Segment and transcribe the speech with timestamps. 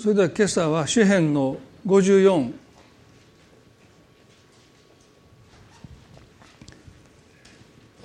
[0.00, 2.52] それでは今朝は詩編の54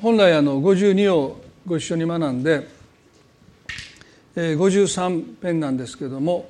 [0.02, 2.68] 本来あの52をご一緒に学んで
[4.36, 6.50] 53編なんですけども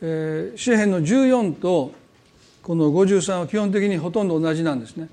[0.00, 1.92] 詩編の14と
[2.62, 5.08] この53は基本的にほとんど同じなんですね。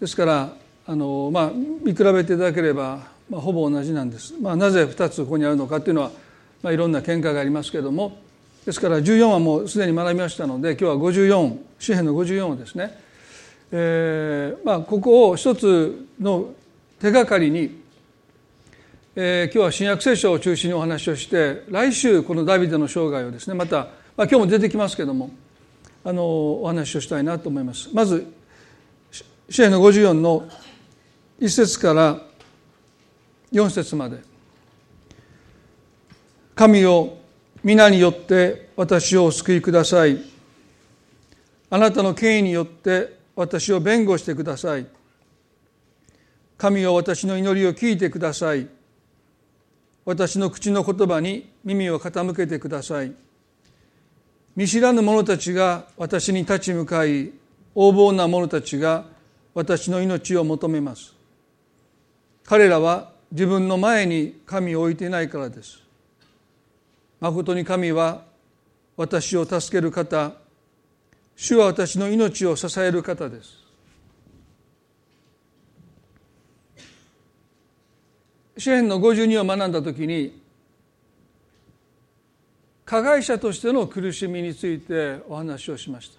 [0.00, 4.34] ですからあの、まあ、見比べていただければ、まあ、ほぼ同じなんです。
[4.42, 6.10] まあ、なぜ2つここにあるのかっていうのは、
[6.62, 8.25] まあ、いろんな見解がありますけれども
[8.66, 12.98] ですから14はもうすでに学びましたので今日は54詩編の54をですね、
[13.70, 16.52] えーまあ、ここを一つの
[16.98, 17.80] 手がかりに、
[19.14, 23.76] えー、今日は新約聖書を中心にお話をして来週このダビデの生涯をですねまた、
[24.16, 25.30] まあ、今日も出てきますけども
[26.04, 27.88] あのお話をしたいなと思います。
[27.94, 28.26] まず
[29.48, 30.48] 詩篇の54の
[31.40, 32.20] 1節から
[33.52, 34.18] 4節まで
[36.56, 37.25] 「神を
[37.66, 40.20] 皆によって私をお救いください」
[41.68, 44.86] 「あなたの権威によって私を弁護してください」
[46.56, 48.68] 「神を私の祈りを聞いてください」
[50.06, 53.12] 「私の口の言葉に耳を傾けてください」
[54.54, 57.32] 見知らぬ者たちが私に立ち向かい
[57.74, 59.06] 横暴な者たちが
[59.54, 61.16] 私の命を求めます。
[62.44, 65.85] 彼らは自分の前に神を置いていないからです。
[67.20, 68.24] 誠に神は
[68.96, 70.32] 私を助ける方。
[71.34, 73.66] 主は私の命を支える方です。
[78.58, 80.40] 詩篇の52を学んだ時に
[82.86, 86.18] 加害者としての苦しみについてお話をしました。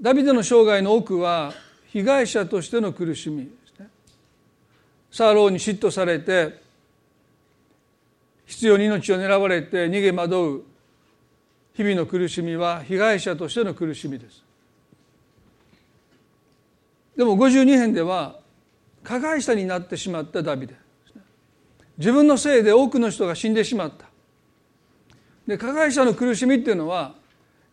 [0.00, 1.54] ダビデの生涯の多くは
[1.88, 3.88] 被害者としての苦しみですね。
[5.10, 6.63] サーローに嫉妬されて
[8.46, 10.64] 必要に命を狙われて逃げ惑う
[11.74, 14.42] 日々の苦しみは被害者としての苦しみです
[17.16, 18.38] でも52編では
[19.02, 20.74] 加害者になってしまったダビデ
[21.98, 24.06] 自分のせいで多くの人が死んでしまった
[25.46, 27.14] で加害者の苦しみっていうのは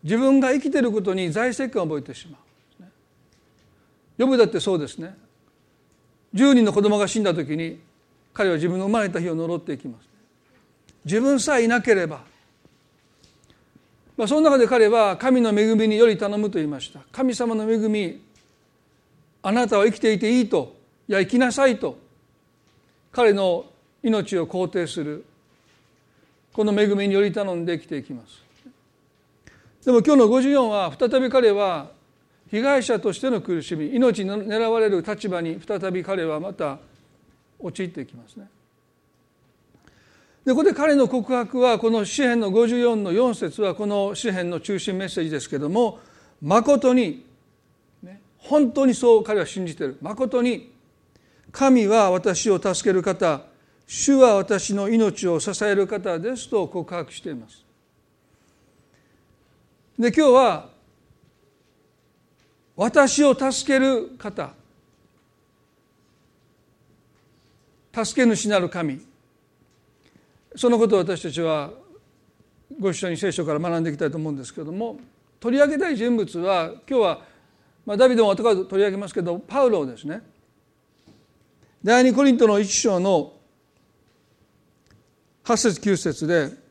[0.02, 2.40] 自分が生きていることに在籍感を覚えてしまう。
[4.18, 5.16] 呼ぶだってそうですね。
[6.34, 7.80] 10人の子供が死んだ時に
[8.32, 10.11] 彼は自分の生まれた日を呪っていきます。
[11.04, 12.20] 自分さえいなければ。
[14.16, 17.00] まあ、その中で彼は神の恵みにより頼むと言いました。
[17.10, 18.22] 神様の恵み、
[19.42, 20.76] あなたは生きていていいと、
[21.08, 21.98] いや生きなさいと、
[23.10, 23.66] 彼の
[24.02, 25.24] 命を肯定する、
[26.52, 28.42] この恵みにより頼んで生きていきます。
[29.84, 31.90] でも今日の54は再び彼は
[32.50, 36.78] 被害者としての苦しみ命に狙われる立場に再び彼はまた
[37.58, 38.48] 陥っていきますね。
[40.44, 46.00] でここで彼の告白はこの詩篇の54の4節はこの詩篇の中心メッセージですけども
[46.40, 47.24] 誠に、
[48.38, 49.96] 本当にそう彼は信じてる。
[50.02, 50.72] 誠に
[51.52, 53.42] 神は私を助ける方
[53.86, 57.64] 主は私の命を支える方ですと告白しています。
[59.98, 60.70] で今日は
[62.74, 64.54] 私を助ける方。
[67.94, 69.11] 助け主なる神。
[70.56, 71.70] そのことを私たちは
[72.78, 74.98] ご一緒に聖書から学んでいきたいと思うんですけれども
[75.40, 77.20] 取り上げたい人物は今日は、
[77.84, 80.22] まあ、ダビデも後から取り上げますけどパウロですね
[81.82, 83.32] 第二コリントの一章の
[85.44, 86.62] 8節9節で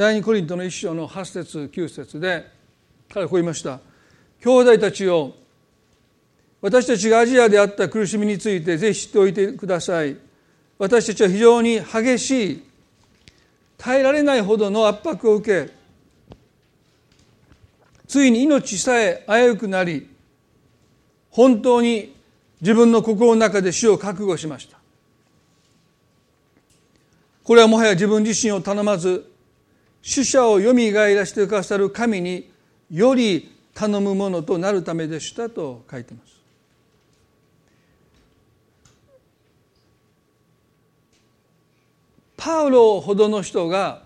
[0.00, 2.46] 第二コリントの一章の8節9節で
[3.12, 3.89] 彼はこう言いました。
[4.42, 5.34] 兄弟たちを
[6.62, 10.16] 私たちがアジアであった苦しみについてぜひ知っておいてください。
[10.78, 12.64] 私たちは非常に激しい
[13.76, 15.72] 耐えられないほどの圧迫を受け
[18.08, 20.08] ついに命さえ危うくなり
[21.30, 22.14] 本当に
[22.60, 24.78] 自分の心の中で死を覚悟しました。
[27.44, 29.30] これはもはや自分自身を頼まず
[30.02, 32.50] 死者をよみがえらせてくださる神に
[32.90, 36.38] より頼むものとなるためでしたと書いてます。
[42.36, 44.02] パウロほどの人が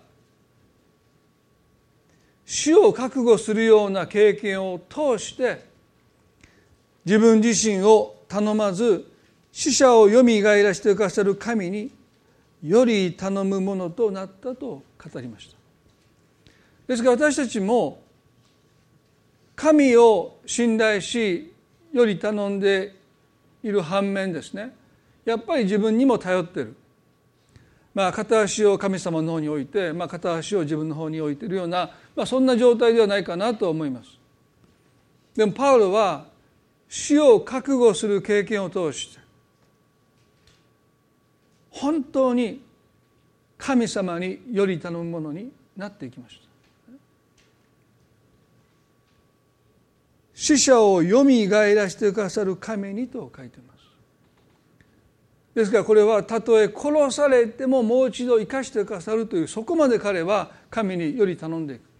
[2.46, 5.64] 死を覚悟するような経験を通して
[7.04, 9.10] 自分自身を頼まず
[9.50, 11.90] 死者をよみがえらせてくださる神に
[12.62, 15.56] より頼むものとなったと語りました。
[16.86, 18.03] ですから私たちも
[19.56, 21.52] 神を信頼し
[21.92, 22.94] より頼んで
[23.62, 24.74] いる反面ですね
[25.24, 26.76] やっぱり自分にも頼ってる
[27.94, 34.18] まあ、片足を神様の方に置いて、まあ、片足を自分の方に置いているような、まあ、そんな状態ではないかなと思います。
[35.36, 36.26] でもパウロは
[36.88, 39.20] 死を覚悟する経験を通して
[41.70, 42.62] 本当に
[43.58, 46.44] 神様により頼むものになっていきました。
[50.34, 53.75] 死者をよみがえらせてくださる神にと書いています。
[55.54, 61.94] ですからこれはたとえ殺されてももう一度生かしてくださるというそこまで彼は神により頼んでいく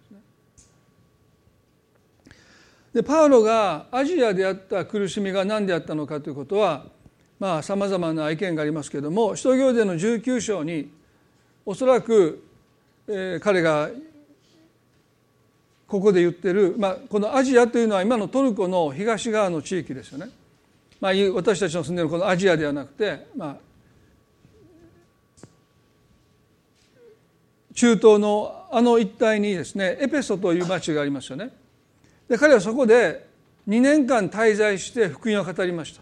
[2.93, 6.85] でパウロがアジアであった苦しみが何であったのかということは
[7.39, 10.91] まあさまざまな意見がありますけれども使徒行伝の19章に
[11.65, 12.41] おそらく、
[13.07, 13.89] えー、彼が
[15.95, 20.29] ここで言ってる、まあ、このアジアというのは今のトルコの東側の地域ですよね。
[20.99, 23.55] まあ、私たちの住んでるこのアジアではなくて、まあ、
[27.73, 31.49] 中東のあの一帯にですねエペソという町がありますよね。
[32.27, 33.25] で彼はそこで
[33.65, 36.01] 2年間滞在して福音を語りました。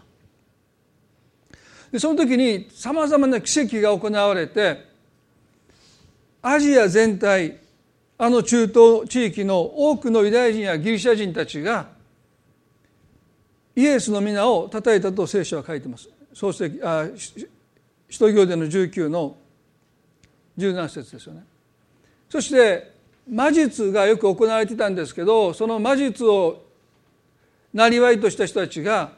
[1.92, 4.92] でその時にさまざまな奇跡が行われて
[6.42, 7.62] アジア全体
[8.16, 11.88] あの中東地域の多くのユダヤ人やギリシャ人たちが
[13.74, 16.08] イエスの皆を称えたと聖書は書いてます。
[16.32, 19.36] 創世あ使徒行伝の19の
[20.58, 21.44] 17節ですよね。
[22.28, 22.92] そして
[23.28, 26.64] 魔術がよく行われてたんですけどその魔術を
[27.72, 29.12] なりわいとした人たちが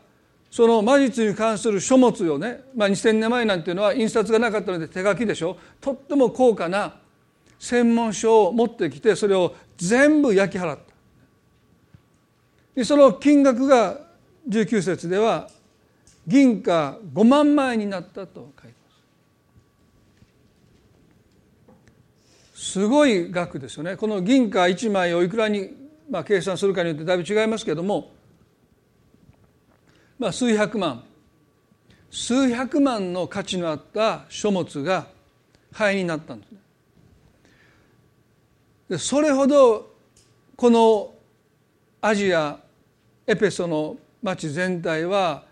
[0.50, 6.94] その魔術に関する書物をね、まあ、2,000年前なんていうのは印刷がなかったので手書きでしょとっても高価な
[7.58, 10.82] 専門書を持ってきてそれを全部焼き払った。
[12.74, 13.98] でその金額が
[14.48, 15.48] 19節では
[16.26, 18.76] 銀貨5万枚になったと書いて
[22.54, 22.72] ます。
[22.72, 23.96] すごい額ですよね。
[23.96, 25.70] この銀貨1枚をいくらに、
[26.10, 28.12] まあ、計算するかによってだいぶ違いますけれども、
[30.18, 31.04] まあ、数百万。
[32.10, 35.06] 数百万の価値のあった書物が
[35.72, 36.58] 灰になったんですね。
[38.98, 39.94] それほど
[40.54, 41.12] この
[42.00, 42.58] アジア
[43.26, 45.44] エペソの町全体は、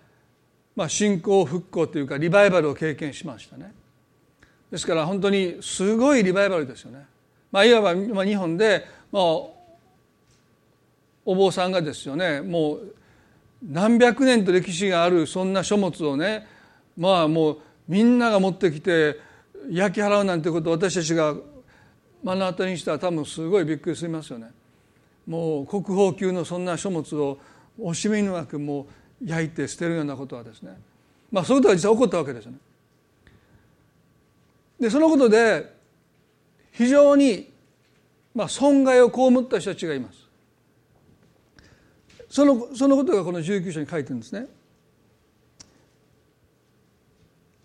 [0.76, 3.72] まあ、信仰復興というかリバイバルを経験しましたね。
[4.70, 7.06] ですから本当にすごいリバイバルですよね、
[7.52, 9.22] まあ、いわば、日本で、まあ、
[11.24, 12.94] お坊さんがですよねもう
[13.62, 16.46] 何百年と歴史があるそんな書物をね
[16.96, 17.58] まあもう
[17.88, 19.18] みんなが持ってきて
[19.70, 21.34] 焼き払うなんてことを私たちが
[22.24, 24.50] 目の当たりにしたら多分すごいびっくりしますよね。
[25.26, 27.38] もう国宝級のそんな書物を
[27.78, 28.86] 惜しみなくも
[29.22, 30.76] う焼いて捨てるようなことはですね
[31.30, 32.58] まあそういうことが実際起こったわけですよね。
[34.80, 35.74] でそのことで
[36.72, 37.52] 非常に
[38.34, 40.18] まあ損害を被った人たちがいます。
[42.30, 44.46] そのそのことがこの19章に書いてるんですね。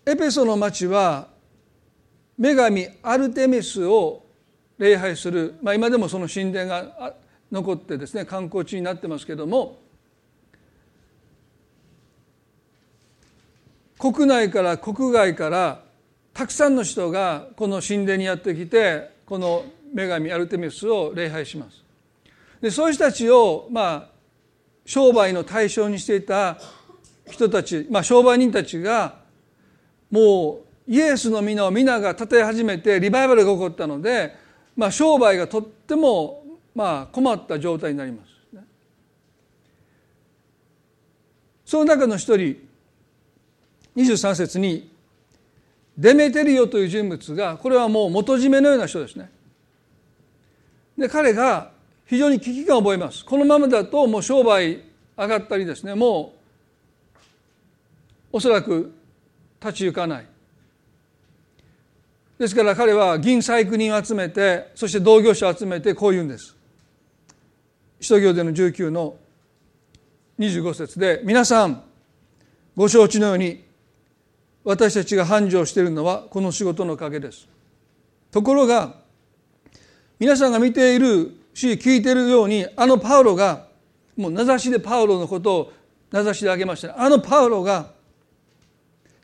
[0.06, 1.30] エペソの町は
[2.38, 4.29] 女神アルテミスを
[4.80, 7.14] 礼拝する、まあ、今でもその神殿が
[7.52, 9.78] 残ってですね観光地になってますけども
[14.00, 15.82] 国内から国外から
[16.34, 21.84] たくさんの人がこの神殿にやってきてこの女神アルテミスを礼拝します。
[22.62, 24.08] でそういう人たちをまあ
[24.86, 26.58] 商売の対象にしていた
[27.30, 29.20] 人たち、まあ、商売人たちが
[30.10, 34.34] もうイエスの皆を皆が称え始めてリバイバルが起こったので、
[34.79, 36.41] まあ、商売がとっても
[36.74, 38.29] まあ困った状態になります。
[41.65, 42.65] その中の一人
[43.98, 44.89] 23節に
[45.98, 49.29] デメテリオという人物がこれはもう元締めのような人ですね。
[50.98, 51.71] で彼が
[52.05, 53.25] 非常に危機感を覚えます。
[53.25, 54.81] このままだともう商売
[55.17, 56.36] 上がったりですねも
[58.31, 58.93] うおそらく
[59.59, 60.25] 立ち行かない。
[62.39, 66.55] ですから彼は銀細工人を集めてそして同業者を集めてこう言うんです。
[68.00, 69.17] 使徒行伝の19の
[70.39, 71.84] 25節で皆さん
[72.77, 73.65] ご承知のように
[74.63, 77.46] 私たちが繁盛しているのはこの仕事のおかげです
[78.31, 78.96] ところが
[80.17, 83.65] 皆さんが見ているし聞いているようにあのパウロが
[84.15, 85.74] もう名指しでパウロのことを
[86.10, 87.91] 名指しで挙げましたあのパウロが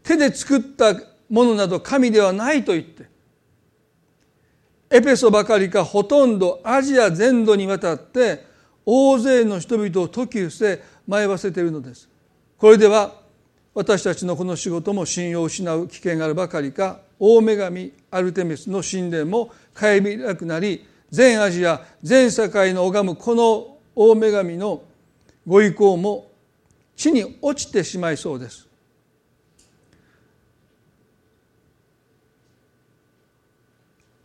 [0.04, 0.94] 手で作った
[1.30, 3.06] ものなど神ではないと言って
[4.90, 8.46] エペソばかりかほとんどアジア全土にわたって
[8.86, 12.08] 大勢の人々を説き伏せ迷わせているのです。
[12.58, 13.14] これでは
[13.74, 24.84] 私たちのこの仕事も信用を失う危険があるばかりか大女神アルテミスの神殿も顧みなくなり全アジア全世界の拝むこの大女神の
[25.46, 26.32] ご意向も
[26.96, 28.65] 地に落ちてしまいそうです。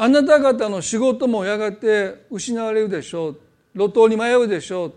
[0.02, 3.40] あなた方の仕事もやがて失われるでしょう。
[3.74, 4.94] 路頭に迷うでしょう。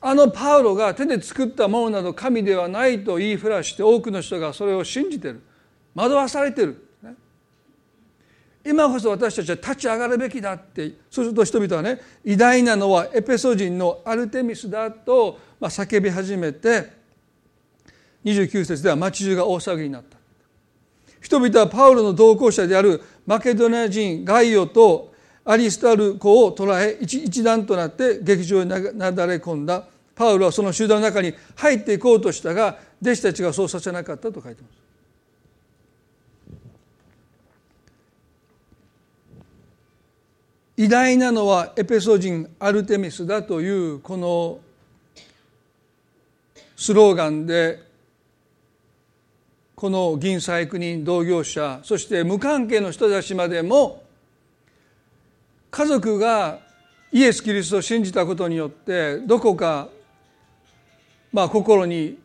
[0.00, 5.42] あのパウロが手で作ったものなど神ではないと言いふらして多くの人がそれを信じてる。
[5.94, 6.86] 惑わされてる。
[8.64, 10.94] 今こそ私たちは立ち上がるべきだって。
[11.10, 16.90] そうすると人々はね偉大なのはエペソ人のアルテミスだと叫び始めて
[18.24, 20.19] 29節では町中が大騒ぎになった。
[21.20, 25.12] 人々はパウロの同行者であるマケドニア人ガイオと
[25.44, 34.80] アリスタルコを捕らえ一団となって劇場になだれ込んだパウロはその集団の中に入っていこうとしたが弟子たちがそうさせなかったと書いてます。
[40.76, 44.60] 偉大なのはエペソ人アルテミスだというこの
[46.74, 47.89] スローガンで
[49.80, 54.02] この銀細工人同業者そして無関係の人たちまでも
[55.70, 56.58] 家族が
[57.10, 59.88] イエス・キリストを信じたことによってどこか
[61.32, 62.18] まあ心に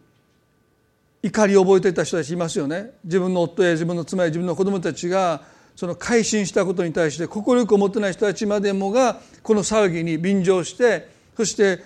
[1.24, 2.92] 怒りを覚えていた人たちいますよね。
[3.06, 5.42] 自分の夫や自分の妻や自分の子供たちが
[5.78, 11.08] その改心したことに対して心力を持ってない人たちまでもがこの騒ぎに便乗して
[11.38, 11.80] そして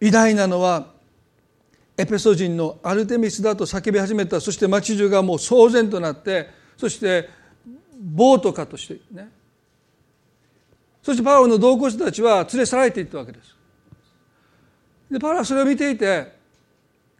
[0.00, 0.99] 偉大なのは
[2.00, 7.28] エペソ人のアルテミスだと叫び始めたそして町中がもう騒然となってそして
[8.00, 9.28] 暴徒化としてね
[11.02, 13.56] そしてパウロの同行者たちは連れ去られていったわけです。
[15.10, 16.32] でパウロはそれを見ていて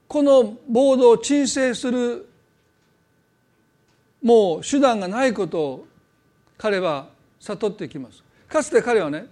[0.09, 2.27] この暴動を鎮静する
[4.23, 5.87] もう手段がないことを
[6.57, 7.09] 彼は
[7.39, 9.27] 悟ってきますかつて彼はね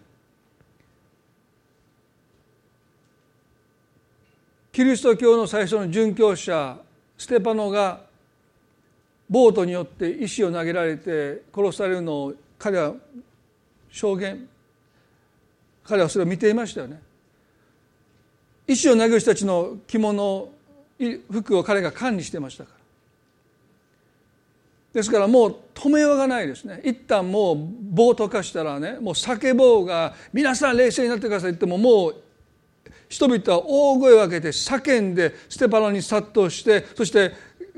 [4.79, 6.79] キリスト教の最初の殉教者
[7.17, 8.03] ステパノが
[9.29, 12.95] ボートによって石を投げられて殺されるのを彼は
[13.91, 14.49] 証言。
[15.83, 17.03] 彼はそれを見ていましたよね。
[18.69, 20.49] 石を投げる人たちの着物
[21.29, 22.79] 服を彼が管理してましたから。
[24.93, 26.83] ですからもう止めようがないですね。
[26.85, 27.57] 一旦もう
[27.91, 32.28] 暴徒化したらねもう叫ぼうが皆さん冷静になってくださいってももう
[33.09, 37.33] 人々は大声を上げて叫んでステパノに殺到してそして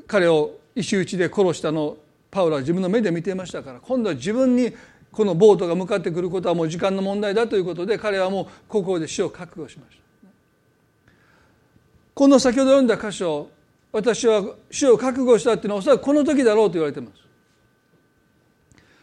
[0.07, 1.99] 彼を石打ちで殺したのを
[2.31, 4.73] パウロは自分の目で見ていましたから今度は自分に
[5.13, 10.01] このボートが向かってくることはもう時間の問題だということで彼はもうここで死を覚悟しました。
[12.15, 13.49] この先ほど読んだ箇所
[13.93, 17.21] 私は死を覚悟したっていうのはおそらくこの時だろうと言われてます。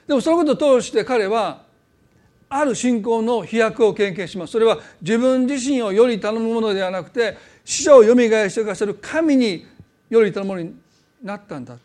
[0.07, 1.63] でもそのことを通して彼は
[2.49, 4.51] ある信仰の飛躍を経験します。
[4.51, 9.65] それは自分自身をより頼むものではなくて死者をよみがえしてくださる神に
[10.09, 10.73] より頼むものに
[11.21, 11.77] なったんだ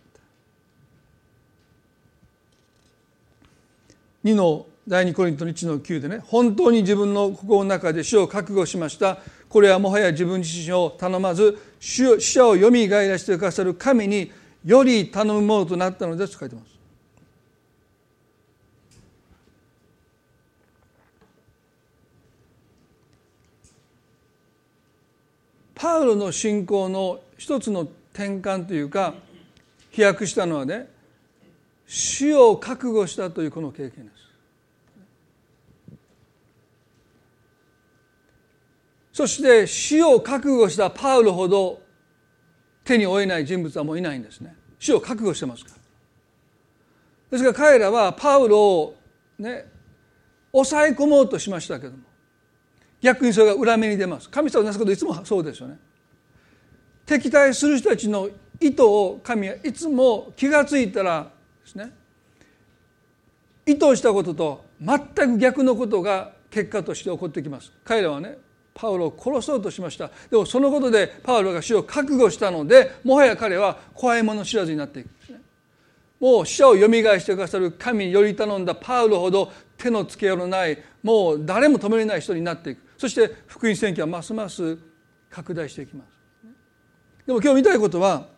[4.24, 9.18] 2の第2コリントの1の9でね本当に自分の心の中で死を覚悟しました。
[9.48, 14.32] これはもはや自分自身を頼まず死者をよみがえらせてくださる神に
[14.64, 16.71] より頼むものとなったのですと書いてます。
[25.82, 27.80] パウロの信仰の一つの
[28.12, 29.14] 転換というか
[29.90, 30.88] 飛躍したのはね
[31.88, 34.22] 死を覚悟したというこの経験です。
[39.12, 41.82] そして死を覚悟したパウロほど
[42.84, 45.76] 手に負えない人物はもういないんですね死を覚悟してますから
[47.32, 48.96] ですから彼らはパウロを
[49.38, 49.66] ね
[50.52, 52.11] 抑え込もうとしましたけども
[53.02, 54.30] 逆にそれが裏目に出ます。
[54.30, 55.76] 神様のなすこといつもそうですよね。
[57.04, 58.30] 敵対する人たちの
[58.60, 61.28] 意図を神はいつも気が付いたら
[61.64, 61.92] ですね。
[63.66, 67.72] 意図したことと全く逆のことが結果として起こってきます。
[67.84, 68.38] 彼らはね
[68.72, 70.10] パウロを殺そうとしました。
[70.30, 75.40] でもそのことでパウロが死を覚悟したのでもはや彼は怖いもの知らずになっていくんですね。
[76.20, 82.91] もう死者をよみがえしてくださる神により頼んだパウロほど手のつけようのないもう誰も止めれない人になっていく。
[83.02, 84.78] そして福音宣教はますます
[85.28, 88.28] 拡大していきますでも今日見たいことは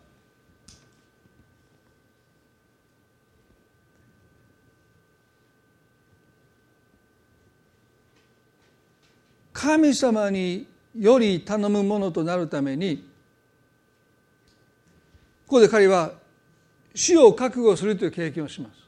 [9.53, 10.65] 神様に
[10.97, 13.07] より頼むものとなるために
[15.45, 16.13] ここで彼は
[16.95, 18.84] 死を覚悟するという経験をします。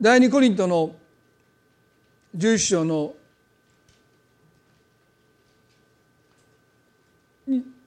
[0.00, 0.94] 第二コリントの
[2.36, 3.14] 11章の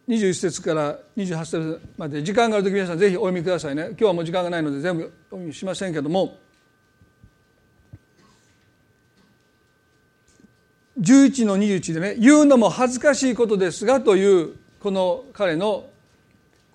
[0.10, 3.90] 21節から28節まで時間がある時皆さんぜひお読みくださいね。
[3.92, 6.38] 今日はもう時間がないので全部お読みしませんけども。
[11.00, 15.86] 11の21でね言うのも恥ずかしいことですがというこの彼の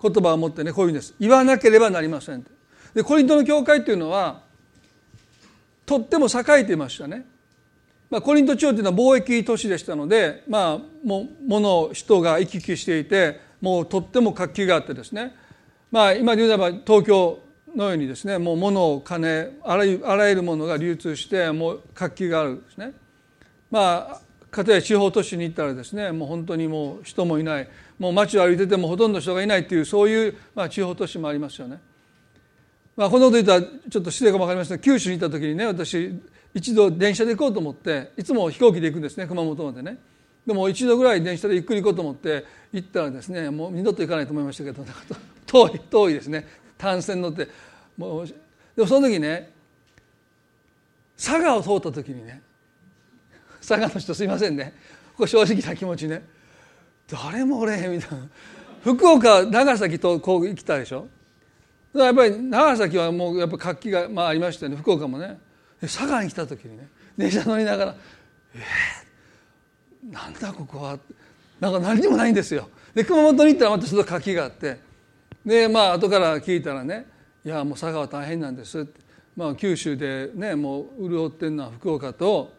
[0.01, 1.13] 言葉を持ってねこういうんです。
[1.19, 2.43] 言わなければなりません
[2.95, 4.46] でコリントの教会っていうのは
[5.87, 7.25] とっても栄えていましたね
[8.09, 15.35] まあ、コリント地方というのは貿易都市でしたので、まあ、も物人が行き来していてもうとっても活気があってですね、
[15.91, 17.39] まあ、今で言えば東京
[17.75, 22.93] のようにですねもう物金あらゆあらゆるものが流通してもう活気があるんですね。
[23.69, 27.67] まあかたや地方都市に行ったらですねもう本当にもう人もいない
[27.99, 31.79] もう街を歩いててもほとんど人がいないっていうそういう、まあ、地方都市もありますよね。
[32.97, 36.19] まあ、このこと言ったらちょっと失礼かも分かりませんが九州に行った時にね私
[36.53, 39.99] 一度電車で行こうと思っていつも飛行機で行くんですね熊本までね。
[40.47, 44.83] でも一度ぐらい電車でゆっくり行こうと思って行ったらですねもう二度と行かないと思いましたけど
[45.45, 46.47] 遠い遠いですね。
[46.77, 47.47] 単線乗って。
[47.97, 48.33] もうで
[48.81, 49.51] もその時ね
[51.15, 52.41] 佐賀を通った時にね
[53.59, 54.73] 佐賀の人すいませんね。
[55.11, 56.23] ここ正直な気持ちね。
[57.07, 58.27] 誰もおれへんみたいな。
[58.83, 61.07] 福岡長崎とこう来たでしょ。
[62.03, 64.77] やっぱり長崎はもうやっぱ活気がまあありましたよね。
[64.77, 65.39] 福岡もね。
[65.81, 66.87] 佐賀に来た時にね。
[67.17, 67.95] 電車乗りながら
[68.53, 70.99] 「えー、なんだここは」
[71.59, 72.69] なんか何にもないんですよ。
[72.93, 74.79] で熊本に行ったらまたちょっと柿があって。
[75.45, 77.07] でまあ後から聞いたらね
[77.43, 78.99] 「いやもう佐賀は大変なんです」って、
[79.35, 82.53] まあ、九州でねもう潤ってるのは福岡と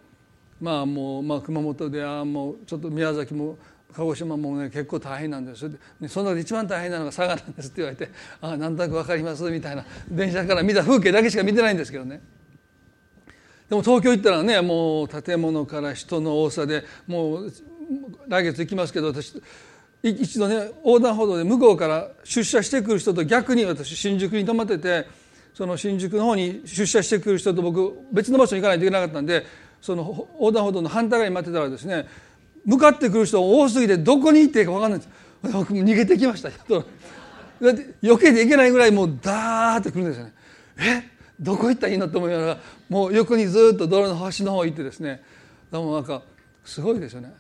[0.61, 3.59] まあもう、まあ、熊本であもうちょっと宮崎も
[3.95, 5.71] 鹿児島もね結構大変なんです
[6.09, 12.21] その中で一番大変なのが佐賀なんですって言われて「ああなんとなく分かります」みたいな電車から見た風景だけしか見てないんですけどね。
[13.69, 17.53] でも東京行ったらねもう建物から人の多さでもう
[18.27, 19.43] 来月行きますけど私
[20.03, 25.07] 一度ね横断歩道で向こうから出社してくる人と逆に私新宿に泊まってて
[25.53, 29.45] その新宿の方に出社してくる人と僕別の場所に行かないといけなかったんで
[29.83, 32.07] その横断歩道の反対側に待ってたらですね
[32.69, 35.13] 向かってくる人多すぎてどこに行っていいか分かんないんです。
[35.53, 36.59] 僕逃げてきましただっ
[37.75, 40.35] て余計で行けないぐらいもうダーって来るんですよね。
[40.79, 41.03] え？
[41.41, 42.59] どこ行ったらいいのと思いながら
[42.91, 45.23] もう横にずっと道路の端の方行ってですね。
[45.73, 46.23] でもなんか
[46.63, 47.33] すごいですよね。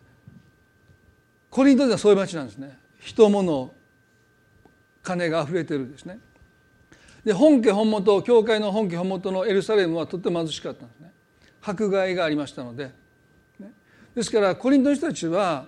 [1.50, 2.78] コリントではそういう町なんですね。
[2.98, 3.74] 人物
[5.02, 6.20] 金が溢れてるんですね。
[7.24, 11.12] で本家本元教会の本家本元のエルサレムはとっても貧しかったんですね。
[11.60, 13.06] 迫害がありましたので。
[14.18, 15.66] ですからコリントの人たちは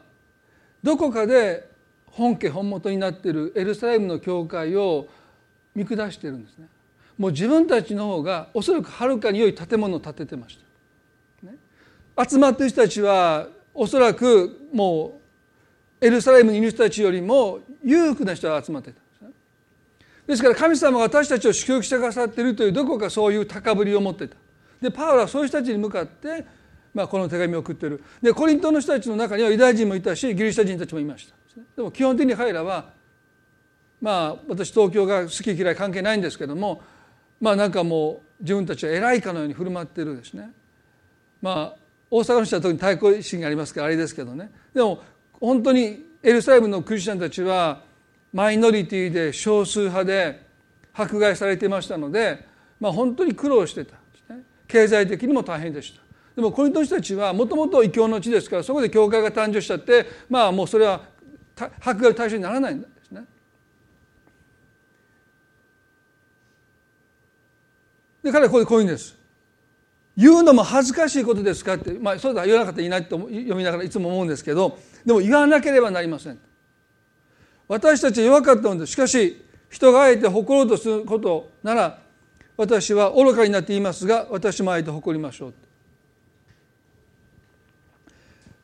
[0.83, 1.71] どこかで
[2.07, 5.07] 本家本元になっているエルサレムの教会を
[5.73, 6.67] 見下してるんですね。
[7.17, 10.59] もう自分たちの方がおそらくはるかに良い建物を建ててまし
[11.45, 11.59] た、ね、
[12.29, 15.21] 集まってる人たちはおそらくも
[16.03, 19.29] うエルサレムにいる人たちよりも裕福な人が集まっていたんですね。
[20.27, 24.35] ですから神様が私たちを祝福してくださっているというどこかそういう高ぶりを持っていた。
[24.83, 26.59] でパウロはそういう人たちに向かって
[26.93, 28.03] まあ、この手紙を送ってる。
[28.21, 31.35] でコリントの人たちの中にはユダヤ人もいたしギリシャ人たちもいました。
[31.77, 32.91] でも基本的に彼らは
[34.01, 36.83] まあ私東京が好き嫌い関係ないんですけども
[37.41, 40.51] まあなんかもう自分たちは偉いかのように振る舞ってるですね。
[41.43, 44.51] まあ大阪の人は特に対抗意識がありますからあれですけどね。
[44.75, 45.03] でも
[45.41, 47.83] 本当にエルサレムのクリスチャンたちは
[48.33, 50.43] マイノリティで少数派で
[50.93, 52.47] 迫害されていましたので、
[52.79, 53.95] まあ、本当に苦労してた
[54.29, 54.43] ね。
[54.69, 56.03] 経済的にも大変でした。
[56.41, 61.03] でもこの人たちはもともと異教の地ですからそこで教会が誕生しちゃってまあもうそれは
[61.81, 62.89] 迫害の対象にならないんだ
[68.23, 69.17] で彼はここでこういうんです。
[70.17, 76.39] 言うのも恥ずかしいことですかって、まあ、そうだ言わなかったらいいなと読みながらいつも思うんですけどでも言わなければなりません。
[77.69, 78.93] 私たちは弱かったのです。
[78.93, 82.03] しかし人があえて誇ろうとすることなら
[82.57, 85.55] 私は愚かになって言いますが私もあえて誇りましょう。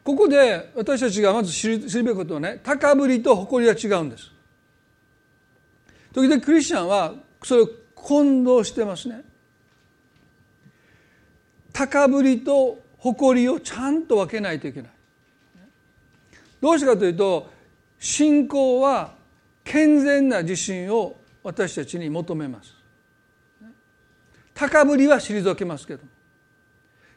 [0.06, 4.30] ここで私たちがまず知るべきことはね高ぶりと誇りは違うんです。
[6.12, 9.24] 時々クリスチャンはそれを混同してますね。
[11.72, 14.90] 高ぶりと誇りをちゃんと分けないといけない。
[16.60, 17.50] どうしてかというと
[17.98, 19.12] 信仰は
[19.64, 22.72] 健全な自信を私たちに求めます。
[24.54, 26.04] 高ぶりは退けますけど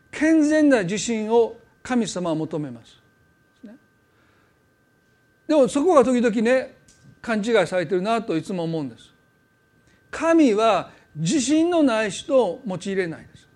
[0.09, 1.55] 健全な自信を
[1.89, 2.99] 神様は求めます。
[5.47, 6.75] でもそこが時々ね
[7.19, 9.11] 勘違いされてるなといつも思うんです。
[10.11, 13.47] 神は自信のない人を用いれないです。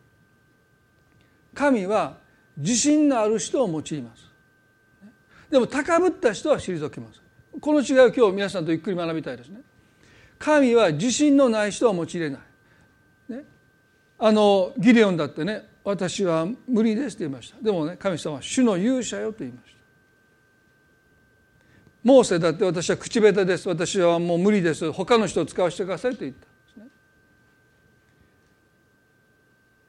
[1.53, 2.17] 神は
[2.57, 4.27] 自信のある人を用います。
[5.51, 7.21] でも高ぶった人は退けます。
[7.61, 9.61] この違いを今日皆さんとゆっくり学びたいですね。
[10.39, 12.39] 神は自信のない人は用いれない。
[13.29, 13.45] ね、
[14.17, 17.61] あのギデオンだってね私は無理ですと言いました。
[17.61, 19.73] でもね神様は主の勇者よと言いました。
[22.03, 23.67] モーセだって私は口下手です。
[23.67, 24.91] 私はもう無理です。
[24.91, 26.87] 他の人を使わせてくださいと言ったんですね。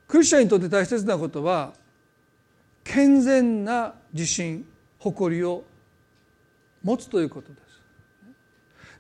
[0.08, 1.74] クリスチャンにとって大切なことは
[2.84, 4.66] 健全な自信
[4.98, 5.64] 誇りを
[6.82, 7.48] 持つということ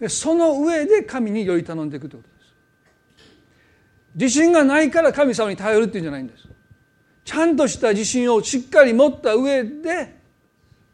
[0.00, 0.20] です。
[0.20, 2.54] その上で神により頼んでいくということです。
[4.16, 6.48] 自信がないから神様に頼るっていうんじゃないんです。
[7.24, 10.14] ちゃんとした自信をしっかり持った上で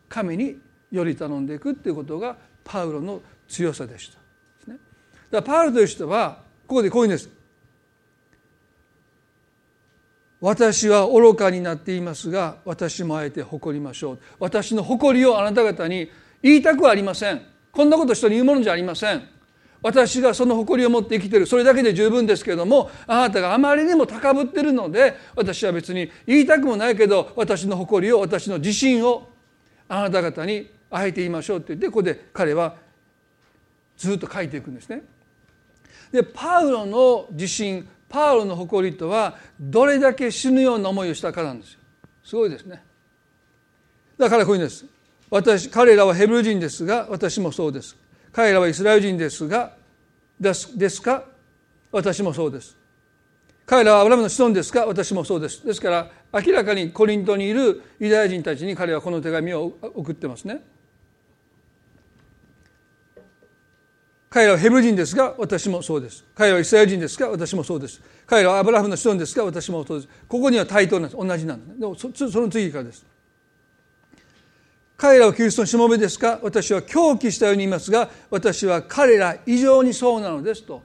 [0.08, 0.56] 神に
[0.90, 4.18] より頼んでいくっていうことがパウロの強さでした。
[4.68, 4.80] だか
[5.32, 7.28] らパウロという人はここでこういうんです。
[10.40, 16.10] 私は愚かになっていますが私もあえて誇りましょう私の誇りをあなた方に
[16.42, 19.22] 言いたくはありませんこんなこと人に言うものじゃありません
[19.82, 29.28] 私がその誇りを持って生きてるそれだけで十分ですけれどもあなたがあまりにも高ぶってるので私は別に言いたくもないけど私の誇りを私の自信を
[29.88, 32.74] あなた方にあえて言いましょうって言ってここで彼は
[33.96, 35.02] ずっと書いていくんですね。
[36.12, 41.80] でパウロの自信パウロの誇りとはどれだけ死ぬような思いをしたかなんですよ。
[42.24, 42.82] すごいですね。
[44.18, 44.84] だからこういうんです。
[45.30, 47.96] 私彼らはヘブル人ですが私もそうです。
[48.32, 49.72] 彼らはイスラエル人ですが
[50.38, 51.24] ですですか？
[51.92, 52.76] 私もそうです。
[53.66, 55.64] 彼らはアブラムの子孫ですか私もそうです。
[55.66, 60.62] ですから明らかにコリントにいるユダヤ人たちに彼はこの手紙を送ってますね。
[64.28, 66.24] 彼らはヘブル人ですが私もそうです。
[66.36, 68.00] 彼らはイスラエル人ですが私もそうです。
[68.26, 70.12] 彼らはアブラハムの子孫ですが私もそうです。
[70.28, 71.16] ここには対等なんです。
[71.16, 71.80] 同じなんです。
[71.80, 73.04] でもその次からです。
[75.00, 76.38] 彼らはキリストのしもべですか。
[76.42, 80.82] 私は狂気したように言いますが私は彼ら以上にそうなのですと。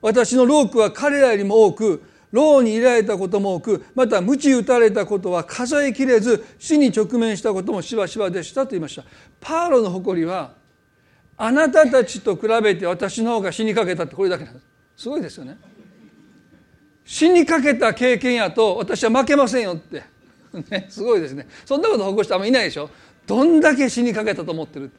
[0.00, 9.04] 私の労苦は彼らよりも多く牢にいられたことも多くまた鞭打たれたことは数えきれず死に直面したこともしばしばでしたと言いました。
[9.38, 10.54] パーロの誇りは
[11.36, 14.66] あなたたちと比べて私の方が死にかけたってこれだけなんです。
[14.96, 15.58] すごいですよね。
[17.04, 20.11] 死にかけた経験やと私は負けませんよって。
[20.52, 21.46] ね、すごいですね。
[21.64, 22.90] そんなこと起こしてあんまいないでしょ。
[23.26, 24.90] どんだけ死にかけたと思ってる、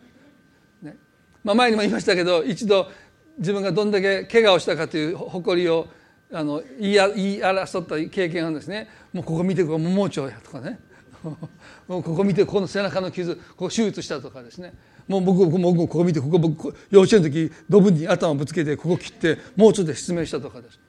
[0.81, 0.95] ね。
[1.43, 2.89] まあ、前にも言いましたけど一度
[3.37, 5.87] 自分がどんだけ怪我をしたかという誇りを
[6.31, 8.89] あの言い争った経験があるんですね。
[9.11, 10.79] もうここ見てここ盲腸やとかね。
[11.87, 14.73] もうここ見てこの背中の傷ここ手術したとかですね。
[15.07, 20.79] もう僕僕ここ見てここ僕幼稚園の時ドブに頭ぶつけてここ切ってもうちょっと失明したとかです。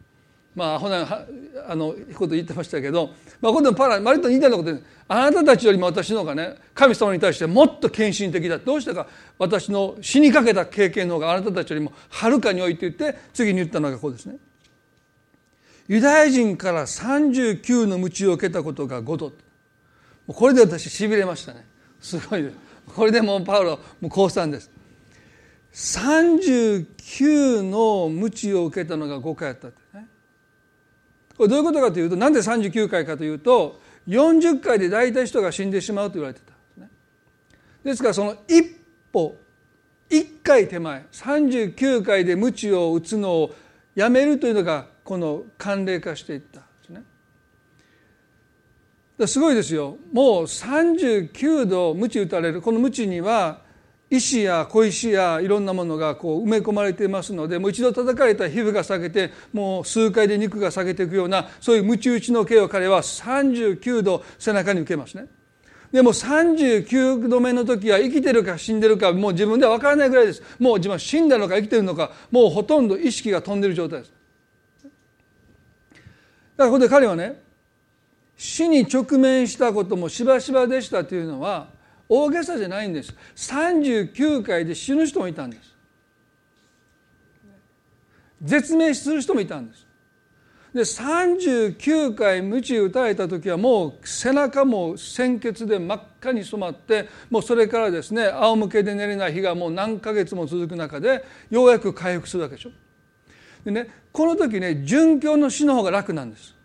[0.55, 1.27] まあアホな
[1.67, 8.59] あのこと言ってましたけど、まあ、今度パラ割と似たようなことであなたたちよりも私の方がね神様に対してもっと献身的だ。
[8.59, 9.07] どうしてか。
[9.39, 14.37] 私の死にかけた経験の方があなたたちよりもはるかに多いって言って次に言ったのがこうですね。
[15.89, 19.33] ユダヤ人から39の鞭を受けたことが5度
[20.27, 21.67] これで私しびれましたね。
[22.01, 22.57] すごいです
[22.95, 24.71] これでもうパウロもう降参です。
[25.73, 30.09] 39の鞭を受けたのが5回やったってね。
[31.37, 36.91] これどういうことかというとなんで39回かというと40回で大体人が死んでしまうと言われてたんですね。
[37.85, 38.65] ですからその一
[39.13, 39.37] 歩
[40.11, 43.55] 1回手前39回で鞭を打つのを
[43.95, 47.03] やめるというのがこの慣例化していったんですね。
[49.27, 53.64] すごいですよもう39度鞭打たれるこの鞭には
[54.17, 65.27] 石や小石やいろんなものがこう埋め込まれていますのでもう一度叩かれた皮膚が裂けてもう数回で肉が裂けていくようなそういう鞭打ちの刑を彼は39度背中に受けますね。
[65.95, 74.13] でも39度目の時は生きてるか死んでるかもう自分では分からないぐらいですもう自分は死んだのか生きてるのかもうほとんど意識が飛んでる状態です
[74.83, 74.93] だか
[76.57, 77.41] らここで彼はね
[78.37, 81.69] 死に直面したこともしばしばでしたというのは
[82.09, 83.15] 大げさじゃないんです。
[83.37, 85.75] 39回で死ぬ人もいたんです。
[88.43, 89.87] 絶命する人もいたんです。
[90.75, 102.71] で39回鞭打たれた時はもう背中も鮮血で真っ赤に染まってもうそれからですね仰向けで寝れない日がもう何ヶ月も続く中でようやく回復するわけでしょ。
[103.65, 106.57] でねこの時ね殉教の死の方が楽なんです。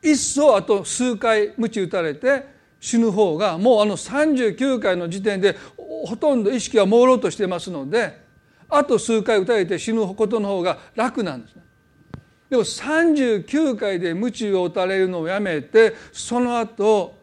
[0.00, 2.51] 一層あと数回鞭打たれて
[2.82, 8.20] 死ぬ方がもうあの39回の時点でほとんど意識は朦朧としてますので
[8.68, 11.62] あと数回打たれて死ぬことの方が楽なんですね。
[12.50, 17.14] でも39回で鞭を打たれるのをやめてその後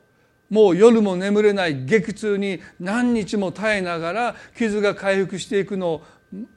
[0.50, 6.04] もう夜も眠れない激痛に何日も耐えながら傷が回復していくのを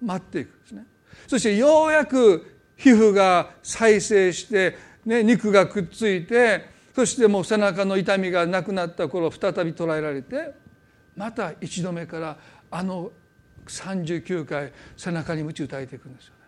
[0.01, 0.87] 待っていくんですね。
[1.27, 10.55] そしてようやく皮膚が再生して、ね、肉がくっついてそしてもう背中の痛みがなくなった頃再び捉えられて
[11.17, 12.37] また一度目から
[12.71, 13.13] あの
[13.67, 16.39] 39回背中に鞭打たれていくんですよね。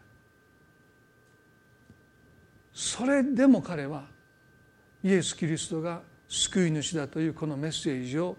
[2.72, 4.04] それでも彼は
[5.02, 8.36] イエス・キリストが救い主だというこのメッセージを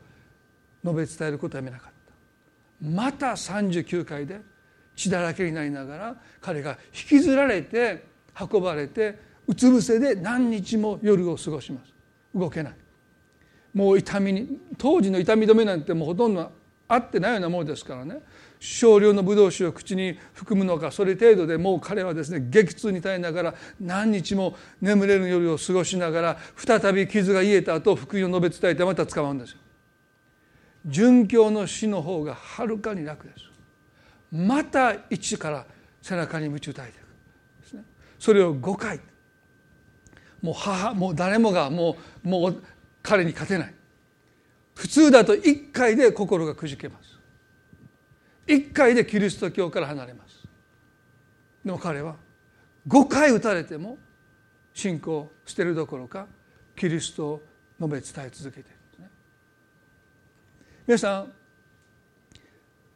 [0.83, 4.41] 述べ伝えることはやめなかったまた39回で
[4.95, 8.05] 血だらけになりながら彼が引きずられて
[8.39, 11.94] 運ばれてうつ伏せで何日も夜を過ごします
[12.35, 12.73] 動けない
[13.73, 16.51] もう痛みに当時の痛み止めなんてもうほとんど
[16.87, 18.19] 合ってないようなものですからね
[18.59, 29.57] 少量のブドウ酒を口に含むのかそれ程度でもう彼はですね激痛に耐えながら何日も眠れる夜を過ごしながら再び傷が癒えた後福音を述べ伝えてまた捕まるんですよ。
[30.87, 33.49] 殉教の死の方がはるかに楽です。
[34.31, 35.65] また一から
[36.01, 37.05] 背中に鞭打たれていく。
[38.19, 38.99] それを5回
[40.45, 42.63] もう母もう誰もがもうもう
[43.01, 43.73] 彼に勝てない。
[44.75, 47.19] 普通だと1回で心がくじけます。
[48.45, 50.47] 1回でキリスト教から離れます。
[51.63, 52.15] でも彼は
[52.87, 53.97] 5回打たれても
[54.71, 56.27] 信仰を捨てるどころか
[56.75, 57.41] キリストを
[57.81, 59.09] 述べ伝え続けているんですね。
[60.85, 61.31] 皆さん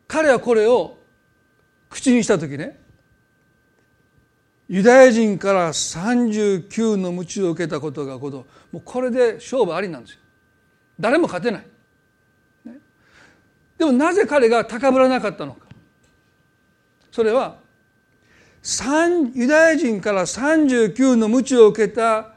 [0.08, 1.00] 彼はこれを
[1.90, 2.79] 口にした時ね
[4.70, 10.20] ユダヤ人から39の鞭を受けたことがこともうこれで勝負ありなんですよ。
[11.00, 11.66] 誰も勝てない。
[13.80, 15.66] でもなぜ彼が高ぶらなかったのか。
[17.12, 17.58] それは
[19.34, 22.34] ユダヤ人から39の鞭を受けた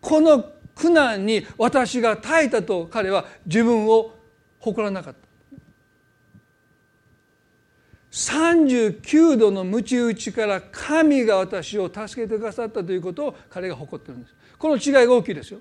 [0.00, 4.16] この苦難に私が耐えたと彼は自分を
[4.58, 5.29] 誇らなかった。
[8.10, 14.34] 39度の鞭打ちから神が私を助けてくださったということを彼が誇ってるんです。
[14.58, 15.60] この違いが大きいですよ。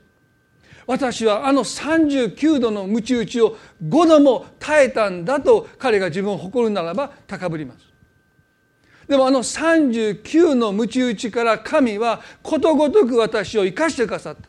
[0.87, 7.85] 私はあの39度の鞭打ちを5度も耐えたんだと彼が自分を誇るならば高ぶります。
[9.07, 14.48] でもあの39の鞭打ちから神はことごとく私を生かしてくださった。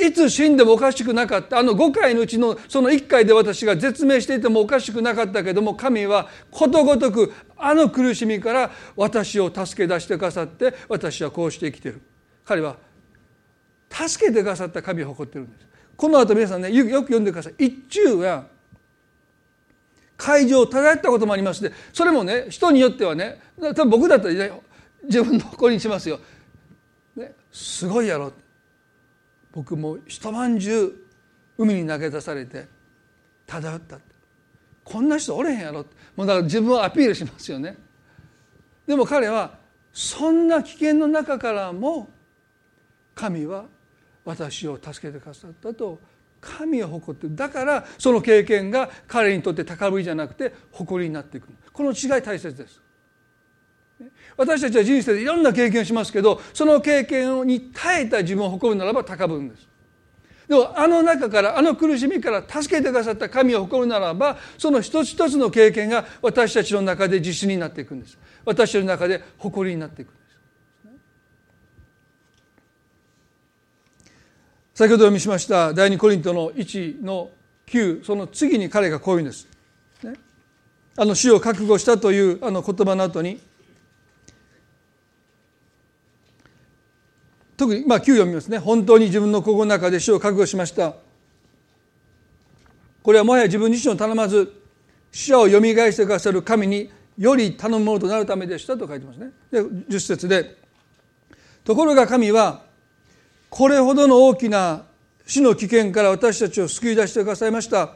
[0.00, 1.58] いつ死んでもおかしくなかった。
[1.58, 12.00] あの5回のうちのその1回で私が絶命していてもおかしくなかったけども神はことごとくあの苦しみから私を助け出してくださって私はこうして生きてる。
[12.44, 12.76] 彼は
[13.90, 14.82] 助けてくださった。
[14.82, 15.66] 神を誇ってるんです。
[15.96, 17.54] この後皆さんねよく読んでください。
[17.58, 18.46] 一中は
[20.20, 24.34] 会場を漂ったこともありますでそれもね人によってはね多分僕だったら
[25.04, 26.20] 自分の誇りにしますよ、
[27.16, 28.32] ね、すごいやろ。
[29.52, 30.92] 僕も一晩中
[31.58, 32.66] 海に投げ出されて
[33.46, 33.98] 漂った
[34.84, 35.84] こんな人おれへんやろ
[36.16, 37.76] もうだから自分をアピールしますよね。
[38.86, 39.58] でも彼は
[39.92, 42.08] そんな危険の中からも
[43.14, 43.66] 神は
[44.24, 46.00] 私を助けてくださったと。
[46.40, 52.80] 神を誇ってだからその経験が彼にとって高ぶりじゃなくて誇りになっていくこの違い大切です。
[54.40, 59.68] 私たちは人生でいろんな経験をしますけどその経験に耐えた自分を誇るならば高ぶるんです。
[60.48, 68.18] でもあの中からあの苦しみから助けてくださった神を誇るならばその一つ一つの経験が私たちの中で自信になっていくんです。
[68.46, 70.38] 私たちの中で誇りになっていくんです。
[74.72, 77.28] 先ほど読みしました第二コリントの1の
[77.66, 79.46] 9その次に彼がこういうんです。
[80.96, 83.49] あの死を覚悟したというあの言葉の後に
[87.60, 88.56] 特にまあ9読みますね。
[88.56, 90.94] 本当に自分の心の中で死を覚悟しました。
[93.02, 94.50] これはもはや自分自身を頼まず
[95.12, 99.32] 死者をよみがえしてくださる神により頼むものとなるためでしたと書いてますね。
[99.50, 100.56] で10節で
[101.62, 102.62] ところが神は
[103.50, 104.86] これほどの大きな
[105.26, 107.92] 死の危険から私たちを救い出してくださいました。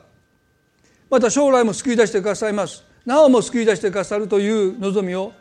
[1.09, 2.85] また将来も救い出してくださいます。
[3.07, 5.33] なおも救い出してくださるという望みを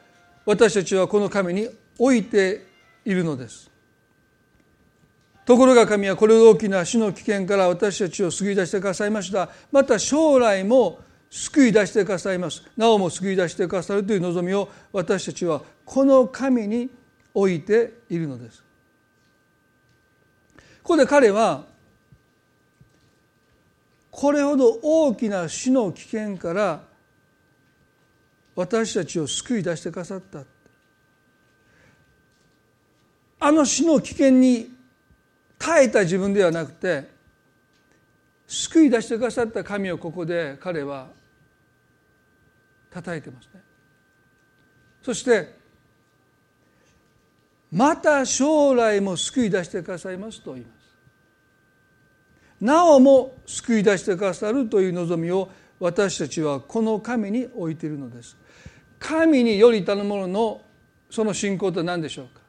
[0.46, 2.66] 私たちはこの神に置いて
[3.04, 3.73] いるのです。
[5.46, 9.50] ところが神はこれほど大きな死の危険から私たちを救い出してくださいました。
[9.72, 12.64] また将来も救い出してくださいます。
[12.78, 16.90] なおも救い出してくださるという望みを私たちはこの神に
[17.34, 18.64] 置いているのです。
[20.84, 21.66] ここで彼は
[24.12, 26.84] これほど大きな死の危険から
[28.56, 30.44] 私たちを救い出してくださった。
[33.40, 34.73] あの死の危険に
[35.66, 37.08] 耐えた自分ではなくて
[38.46, 41.08] 救い出してくださった神をここで彼は
[42.92, 43.62] 叩いてますね。
[45.02, 45.56] そして
[47.72, 50.84] また将来も救い出してくださいますと言います。
[52.60, 55.50] なおも救い出してくださるという望みを
[55.80, 58.38] 私たちはこの神に置いているのです。
[59.00, 60.62] 神により頼む者の
[61.10, 62.43] その信仰とは何でしょうか。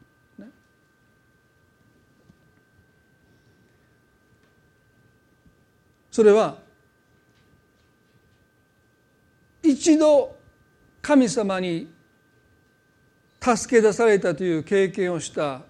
[6.14, 6.58] それは
[9.64, 10.36] 一度
[11.02, 11.88] 神様に
[13.40, 15.62] 助け出されたという経験をした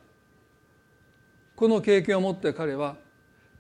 [1.57, 2.96] この経験を持って彼は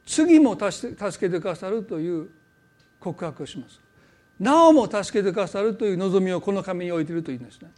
[0.04, 2.28] 次も助けてくださるという
[3.00, 3.80] 告白をします。
[4.38, 7.70] なおも助けてくださるという望みをこの神に置いているというんですね。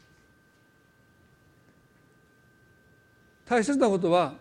[3.45, 4.35] 大切なことは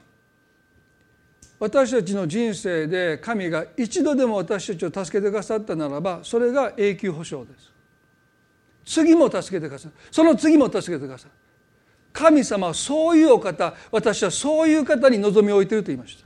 [1.66, 7.72] 私たちの人生で神が一度でも私たちを助けてくださったならばそれが永久保証です。
[8.86, 11.32] 次も助けてくださるその次も助けてくださる
[12.14, 16.26] 神様はそういうお方私はそういう方に望みを置いていると言いました。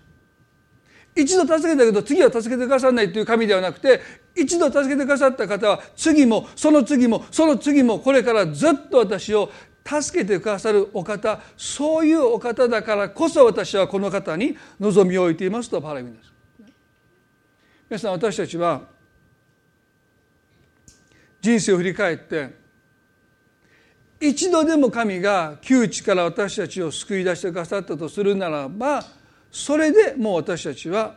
[1.15, 4.02] 一度助けたけど次は助けてくださらないという神ではなくて
[4.36, 9.49] 一度助けてくださった方は次もその次もその次もこれからずっと私を
[9.89, 16.32] 助けてくださるお方そういうお方だからこそ私はこの方に望みを置いていますとパラミです。
[17.89, 18.84] 皆さん私たちは
[21.41, 22.49] 人生を振り返って
[24.19, 29.04] 一度でも神が窮地から私たちを救い出してくださったとするならば
[29.49, 31.15] それでもう私たちは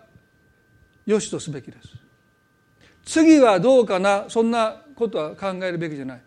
[1.04, 1.88] よしとすべきです。
[3.04, 6.22] 次はどうかなそんなことは考えるべきじゃない。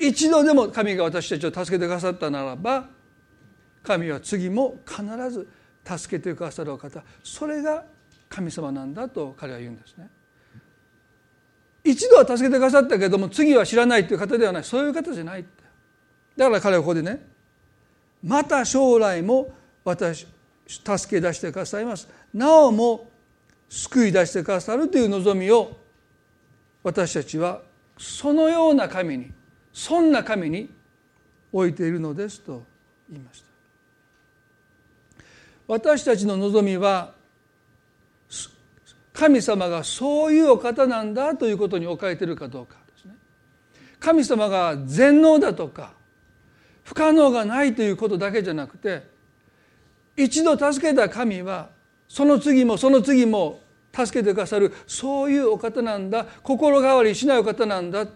[0.00, 2.88] 一度でも神が私たちを助けてくださったならば
[3.82, 5.46] 神は次も必ず
[5.84, 7.02] 助けてくださるお方。
[7.22, 7.84] それが
[8.28, 10.08] 神様なんだと彼は言うんですね。
[11.84, 14.64] 一度は助けてくださったけども次は知らないという方ではない。
[14.64, 15.44] そういう方じゃない
[16.36, 17.26] だから彼はここでね
[18.22, 19.52] また将来も
[19.84, 20.26] 私
[20.66, 22.08] 助け出してくださいます。
[22.32, 23.10] なおも
[23.68, 25.76] 救い出してくださるという望みを
[26.82, 27.60] 私たちは
[27.98, 29.30] そのような神に
[29.72, 30.70] そんな神に
[31.52, 32.62] 置いているのですと
[33.10, 33.46] 言いました。
[35.66, 37.14] 私たちの望みは
[39.12, 43.14] 神様がそういうお方なんだということに置かれているかどうかですね。
[43.98, 45.92] 神様が全能だとか
[46.84, 49.02] 不可能がないということだけじゃなくて
[50.16, 51.70] 一度助けた神は
[52.08, 53.60] その次もその次も
[53.94, 58.06] 助けてくださるそういうお方なんだ心変わりしないお方なんだ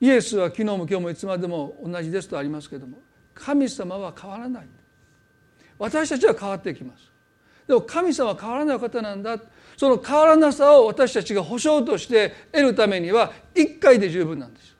[0.00, 2.98] イエスは昨日も今日もいつまでも同じですとありますけれども
[3.34, 4.66] 神様は変わらない。
[5.78, 7.10] 私たちは変わっていきます。
[7.66, 9.38] でも神様は変わらない方なんだ。
[9.76, 14.76] その変わらなさを私たちが保証として得るためには1回で十分なんです。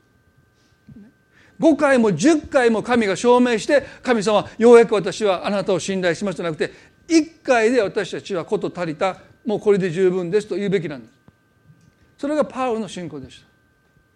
[1.58, 6.72] 5回も10回も神が証明して神様ようやく私はあなたを信頼しますじゃなくて
[7.08, 9.18] 1回で私たちはこと足りた。
[9.46, 11.12] もうこれで十分ですと言うべきなんです。
[12.18, 13.49] それがパウロの信仰でした。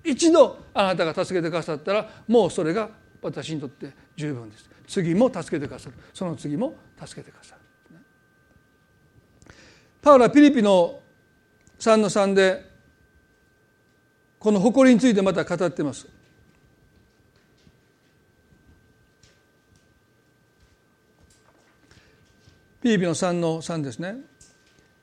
[0.05, 2.91] 一度あなたが助けてくださったらもうそれが
[3.23, 4.69] 私にとって十分です。
[4.87, 5.95] 次も助けてくださる。
[6.13, 7.61] その次も助けてくださる。
[10.03, 11.01] パウロはピリピの
[11.79, 12.71] 3の3で
[14.39, 16.07] この誇りについてまた語ってます。
[22.83, 24.17] ピリピの3の3ですね。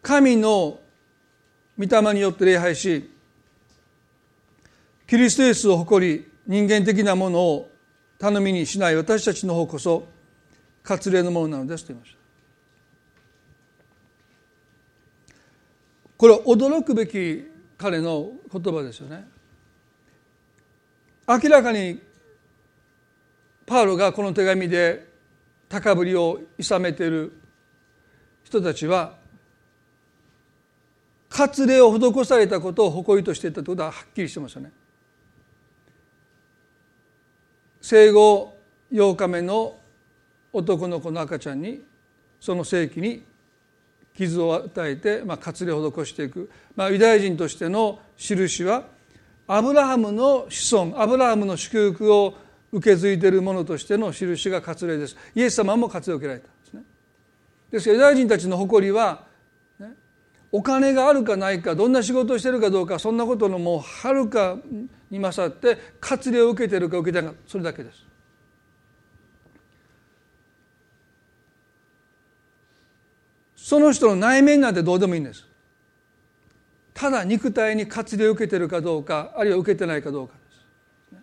[0.04, 0.80] 神の
[1.80, 3.11] 御霊によって礼拝し
[5.12, 7.70] キリストイエスを誇り人間的なものを
[8.18, 10.08] 頼みにしない私たちの方こそ
[10.86, 12.18] 割礼のものなのですと言いました
[16.16, 17.46] これは驚くべき
[17.78, 19.28] 彼の言葉ですよね
[21.28, 22.02] 明らかに
[23.66, 25.10] パウロがこの手紙で
[25.68, 27.34] 高ぶりをいさめている
[28.46, 29.16] 人たちは
[31.28, 34.72] 割礼を施されたことを誇りとしていたということははっきりしてますよね。
[37.82, 38.58] 生後
[38.92, 39.78] 8日目の
[40.54, 41.82] 男の子の赤ちゃんに
[42.40, 43.24] その性器に
[44.16, 48.84] 傷を与えて、まあ、割礼を施していく、まあ、ユダヤ人としての印は
[49.48, 52.36] アブラハムの子孫アブラハムの祝福を
[52.72, 55.18] 受け継いでいるものとしての印が割礼です。
[55.36, 56.84] イエス様も割礼を受けられたんですね。
[57.70, 59.26] ですからユダヤ人たちの誇りは、
[60.52, 64.58] お金があるかないかどんな仕事をしてるかどうかそんなことのもうはるか
[65.10, 68.06] に勝って割礼を受けてるか受けてないかそれだけです。
[73.56, 75.48] その人の内面なんてどうでもいいんです。
[76.94, 81.22] ただ肉体に割礼を受けてるかどうかあるいは受けてないかどうかです。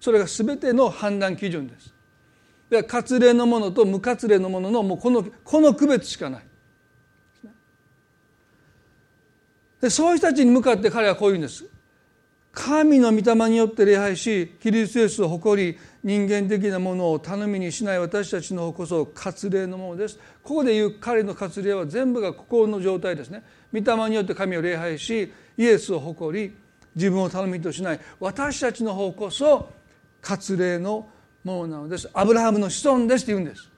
[0.00, 1.92] それが全ての判断基準です。
[2.70, 6.49] で割礼のものと無割礼のもののもうこのこの区別しかない。
[9.80, 11.64] でそういう人たちに向かって彼はこう言うんです。
[12.52, 20.18] 神の御霊によって礼拝しキリストイエスを誇り人間的なものを頼みにしない私たちの方こそ割礼のものです。
[20.42, 23.44] ここで言う彼の割礼は全部が心の状態ですね。
[23.72, 26.52] 御霊によって神を礼拝しイエスを誇り
[26.96, 29.70] 自分を頼みとしない私たちの方こそ
[30.20, 31.08] 割礼の
[31.44, 32.10] ものなのです。
[32.12, 33.70] アブラハムの子孫ですって言うんです。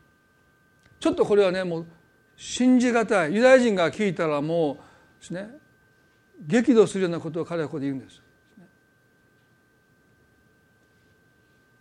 [0.99, 1.87] ちょっとこれはねもう
[2.39, 3.35] 信じがたい。
[3.35, 5.62] ユダヤ人が聞いたらもうですね
[6.47, 8.21] 激怒するようなことを彼はここで言うんです。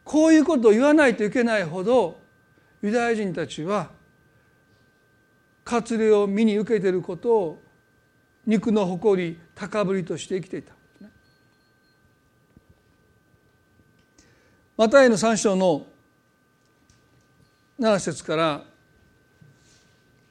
[0.03, 2.19] こういうことを言わないといけないほど
[2.81, 3.91] ユダヤ人たちは
[5.63, 7.61] 割礼を身に受けていることを
[8.45, 10.73] 肉の誇り高ぶりとして生きていた。
[14.77, 15.85] マタイの3章の
[17.79, 18.63] 7節から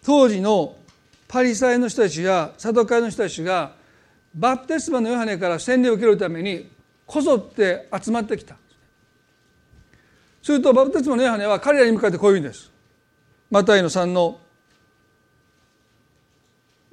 [0.03, 0.77] 当時の
[1.29, 3.80] パリサイの人たちやサドカイの人たちが
[4.35, 6.71] バプテスマのヨハネから洗礼を受けるために
[7.07, 8.57] こぞって集まってきた。
[10.43, 12.71] するとバプテスマのヨハネは彼らに向かってこういうんです。
[13.51, 14.39] マタイの3の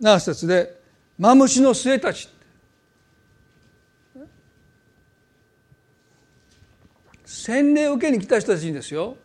[0.02, 0.82] 7節で
[1.18, 2.30] 「マムシの末たち」
[7.26, 9.18] 洗礼を受けに来た人たちにですよ。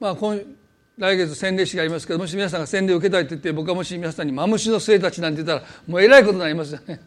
[0.00, 0.40] まあ今
[1.00, 7.00] 来月洗礼式がありますけどもし皆さんが洗礼を受けたいと言って僕がもし皆さんに「マムシの末たち」なんて言ったらもうえらいことになりますよね。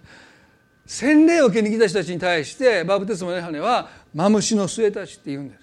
[0.87, 5.61] 洗礼を受けに来た人たちに対してバプテスマのヨハネはマムシの末たちって言うんです。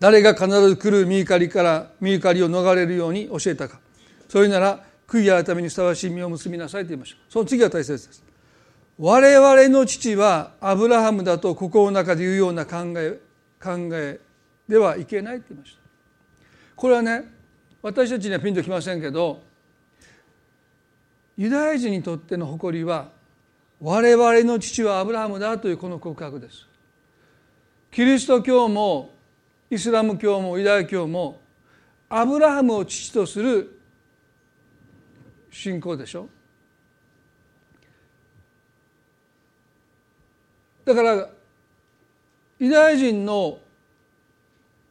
[0.00, 3.78] 誰が必ず来る身怒りから身怒りを逃れるように教えたか。
[4.28, 7.32] それなら悔い改めにふさわしい実を結びなさいと言いましょう。
[7.32, 8.24] その次が大切です。
[8.98, 13.20] 我々の父はアブラハムだと心の中で言うような考え
[13.62, 14.18] 考え
[14.68, 15.81] ではいけないって言いました
[16.76, 17.24] これはね
[17.82, 19.40] 私たちにはピンときませんけど
[21.36, 23.08] ユダヤ人にとっての誇りは
[23.80, 26.68] 我々の父はアブラハムだというこの告白です。
[27.90, 29.10] キリスト教も
[29.68, 31.40] イスラム教もユダヤ教も
[32.08, 33.80] アブラハムを父とする
[35.50, 36.28] 信仰でしょ。
[40.84, 41.28] だから
[42.58, 43.58] ユダヤ人の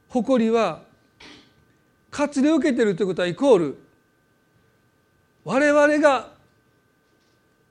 [0.10, 0.84] 誇りは
[2.22, 3.78] 割礼を受けているということはイコール
[5.44, 6.32] 我々が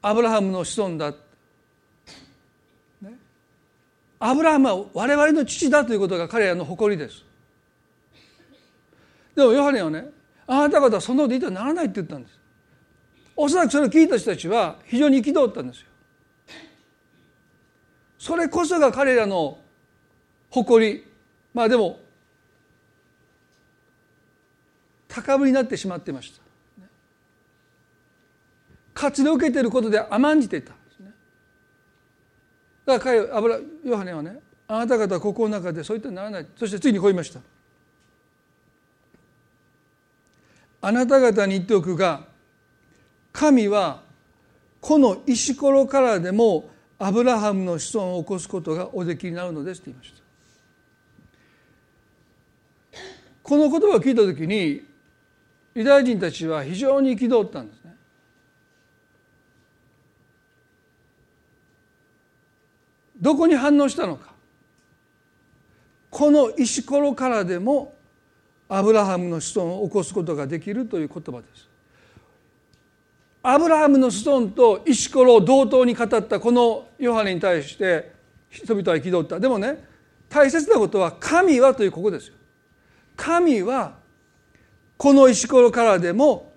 [0.02, 1.12] アブラハムの子孫だ、
[3.02, 3.12] ね、
[4.18, 7.24] アブラハムは我々の父だということが彼らの誇りです。
[9.36, 10.06] でもヨハネはね
[10.46, 12.38] あなた方はそんなこと言ってはならないって言ったんです。
[13.36, 15.86] おそらくそれを聞いた人たちは非常に憤ったんですよ。
[18.18, 19.58] それこそが彼らの
[20.50, 21.06] 誇り。
[21.54, 22.00] まあでも
[25.12, 26.40] 高ぶりになってしまっていました。
[28.94, 30.72] 活動を受けていることで甘んじていた。
[32.86, 34.38] だから彼油ヨハネはね
[34.68, 36.46] あなた方は心の中でそういったならない。
[36.56, 37.40] そしてついにこう言いました。
[40.82, 42.24] あなた方に言っておくが
[43.32, 44.02] 神は
[44.80, 50.20] この石ころからでもアブラハムの子孫を起こすことがおできになるのですと言いました。
[53.42, 54.88] この言葉を聞いた時に
[55.74, 57.94] ユダヤ人たちは非常に憤ったんですね
[63.20, 64.30] どこに反応したのか
[66.10, 67.94] この石ころからでも
[68.68, 71.68] アブラハムの子孫を起こすことができるという言葉です。
[73.42, 78.12] アブラハムの子孫と石ころを同等に語ったこのヨハネに対して
[78.48, 79.82] 人々は憤ったでもね
[80.28, 82.34] 大切なことは神はというここですよ。
[83.16, 83.99] 神は
[85.00, 86.52] この石ころからでも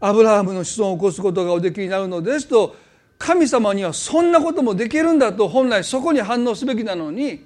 [0.00, 2.74] アブラハムの子孫を起こすことがおできになるのですと
[3.18, 7.44] 神様にはそんなこともできるんだと本来そこに反応すべきなのに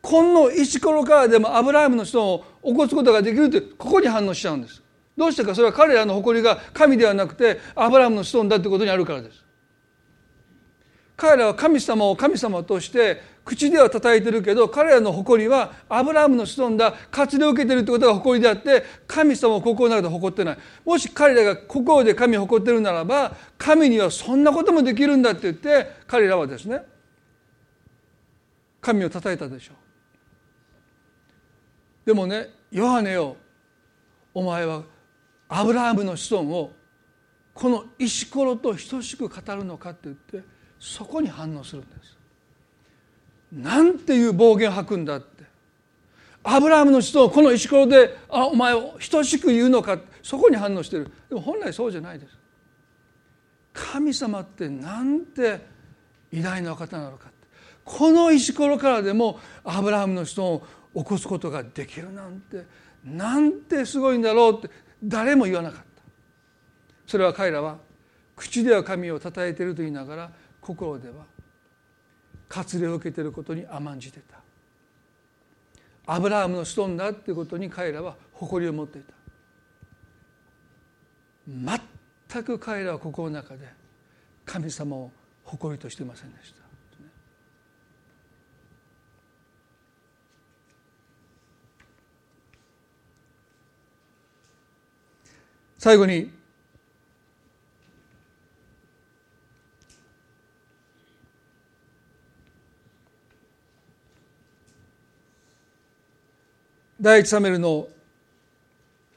[0.00, 4.82] この石ころからでもアブラハムの人を起こすことができるってここに反応しちゃうんです。
[5.14, 9.44] どうしてかそれは彼らの誇りが神ではなくてアブラハムの子孫だってことにあるからです。
[11.18, 20.58] 彼らは神様を神様として口では叩いてるけど彼らの誇りはアブラハムの子孫だ活動を受けてるってことが誇りであって神様を心の中で誇ってない。
[20.84, 26.82] もし彼らが心で神を誇ってるならば神にはそんなこともできるんだって言って彼らはですね
[28.82, 29.76] 神を叩いたでしょう。
[32.04, 33.34] でもねヨハネよ
[34.34, 34.82] お前は
[35.48, 36.72] アブラハムの子孫を
[37.54, 40.42] この石ころと等しく語るのかって言って
[40.78, 42.17] そこに反応するんです。
[43.52, 45.44] なんていう暴言吐くんだって。
[46.42, 51.10] アブラハムの人をこの石ころであお前を等しく言うのかそこに反応してる。
[51.28, 52.36] でも本来そうじゃないです。
[53.72, 55.60] 神様ってなんて
[56.32, 57.28] 偉大な方なのか
[57.84, 62.64] この石ころからでもアブラハムの人を起こすことができるなんて。
[63.04, 64.70] なんてすごいんだろうって。
[65.02, 65.86] 誰も言わなかった。
[67.06, 67.78] それは彼らは
[68.36, 70.30] 口では神をたたえていると言いながら
[70.60, 71.24] 心では
[72.48, 74.40] 割礼を受けていることに甘んじてた。
[76.06, 79.12] アブラハムの子孫だっていうことに彼らは誇りを持っていた。
[81.46, 83.66] 全く彼らは心の中で
[84.44, 85.10] 神様を
[85.44, 86.58] 誇りとしていませんでした。
[95.78, 96.37] 最後に
[107.00, 107.86] 第一サメルの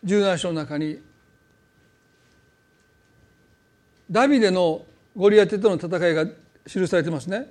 [0.05, 1.01] 17章の中に
[4.09, 6.25] ダビデのゴリアテとの戦いが
[6.67, 7.47] 記されてますね。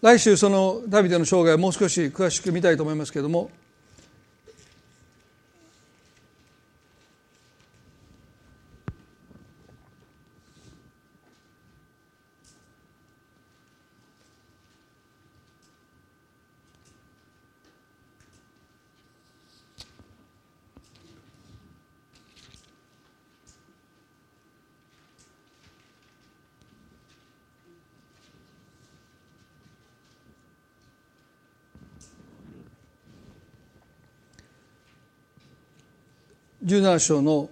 [0.00, 3.50] 来週そのダビデの生涯をもう少し詳しく見たいと思いますけれども
[36.80, 37.48] 17章の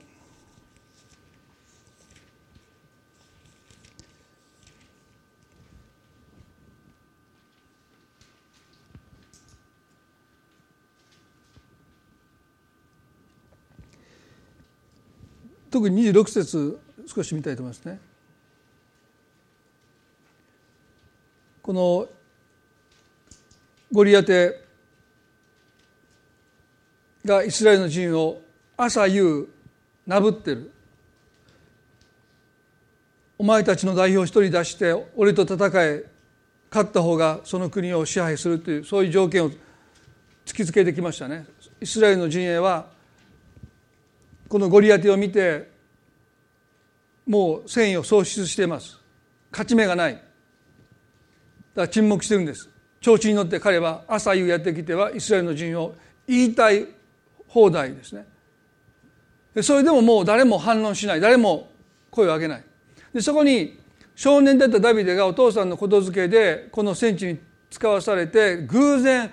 [15.71, 17.99] 特に26節少し見たいと思いますね。
[21.63, 22.07] この
[23.91, 24.61] ゴリアテ
[27.25, 28.44] がイスラエルの陣を
[28.77, 29.49] 朝夕
[30.07, 30.71] なぶってる。
[33.39, 36.15] お前たちの代表一人出して俺と戦え。
[36.75, 39.51] 勝った方がその国を支配するというそういう条件を
[40.45, 41.47] 突きつけてきましたね。
[41.81, 42.91] イスラエルの陣営は
[44.49, 45.71] このゴリアテを見て
[47.29, 48.99] もう戦意を喪失しています。
[49.53, 50.15] 勝ち目がない。
[50.15, 50.25] だか
[51.77, 52.69] ら沈黙してるんです。
[53.01, 55.95] 調子に乗って彼は朝夕やってきてはイスラエルの陣を
[56.27, 56.89] 言いたい
[57.47, 58.27] 放題ですね。
[59.63, 61.21] それでももう誰も反論しない。
[61.21, 61.71] 誰も
[62.11, 62.65] 声を上げない。
[63.13, 63.79] でそこに
[64.17, 67.39] 少年だったダビデがお父さんのことづけでこの戦地に
[67.71, 69.31] 使わされて偶然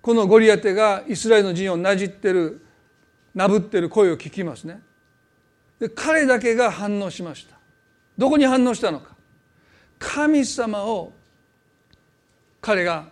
[0.00, 2.64] このゴリアテがイスラエルの陣をなじってる
[3.34, 4.80] なぶってる声を聞きますね。
[5.78, 7.58] で彼だけが反応しました。
[8.16, 9.14] どこに反応したのか。
[9.98, 11.12] 神様を
[12.60, 13.08] 彼が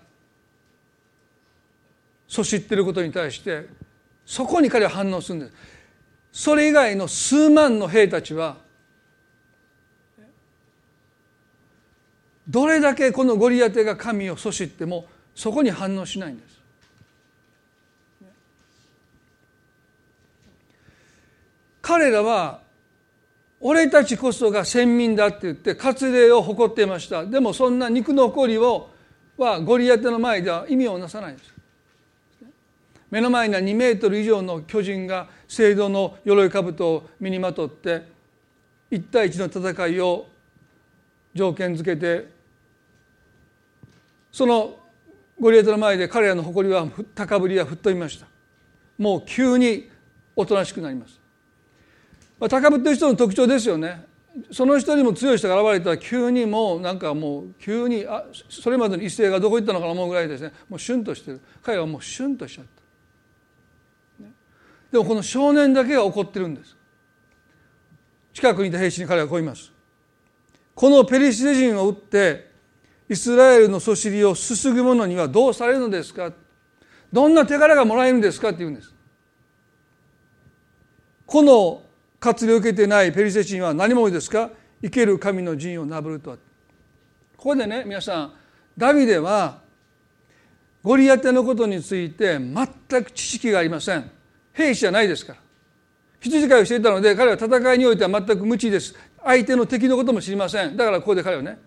[2.28, 3.66] そしってることに対して
[4.24, 5.52] そこに彼は反応するんです。
[6.36, 8.58] それ以外の数万の兵たちは
[12.46, 16.60] どれだけこのゴリアテが神を阻止ってもそこに反応しないんです。
[21.80, 22.60] 彼らは
[23.58, 28.90] 俺たちこそが先民だって言って割礼を誇っていましたでもそんな肉の誇りを
[29.38, 31.55] はゴリアテの前では意味をなさないんです
[33.10, 38.02] 目の前には2メートル以上の巨人が聖堂の鎧兜を身にまとって
[38.90, 40.26] 一対一の戦いを
[41.34, 42.28] 条件づけて
[44.32, 44.76] その
[45.38, 48.26] ゴリエトの前で彼らの誇りは高ぶりは吹っ飛びました。
[48.98, 49.90] もう急に
[50.34, 51.20] おとなしくなります、
[52.38, 54.04] まあ、高ぶってる人の特徴ですよね。
[54.50, 60.52] その人にも強い人が現れたら急にもうなんかもう急にあそれまでの一斉がどこ行ったのかな思うぐらいですね。
[60.68, 61.40] もうシュンとしてる。
[61.62, 62.75] 彼はもうシュンとしちゃった。
[64.96, 66.74] でもこの少年だけが怒ってるんです。
[68.32, 69.70] 近くにいた兵士に彼はこう言います。
[70.74, 72.50] このペリシテ人を撃って
[73.06, 76.32] イスラエルのそしりをすすぐ者にはどうされるのですか？
[77.12, 78.48] どんな手柄がもらえるんですか？
[78.48, 78.94] って言うんです。
[81.26, 81.82] この
[82.18, 84.50] 活を受けてないペリシテ人は何者ですか？
[84.80, 86.36] 生ける神の陣をなぶるとは。
[87.36, 88.32] ここでね皆さん
[88.78, 89.60] ダビデは
[90.82, 94.15] ゴリアテのことについて全く知識がありません。
[94.56, 95.38] 兵士じゃないですから。
[96.18, 98.94] 羊飼いをしていたので彼は戦いにおいては全く無知です。
[99.22, 100.76] 相手の敵のことも知りません。
[100.76, 101.58] だからここで彼はね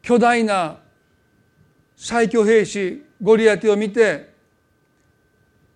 [0.00, 0.78] 巨大な
[1.96, 4.32] 最強兵士ゴリアテを見て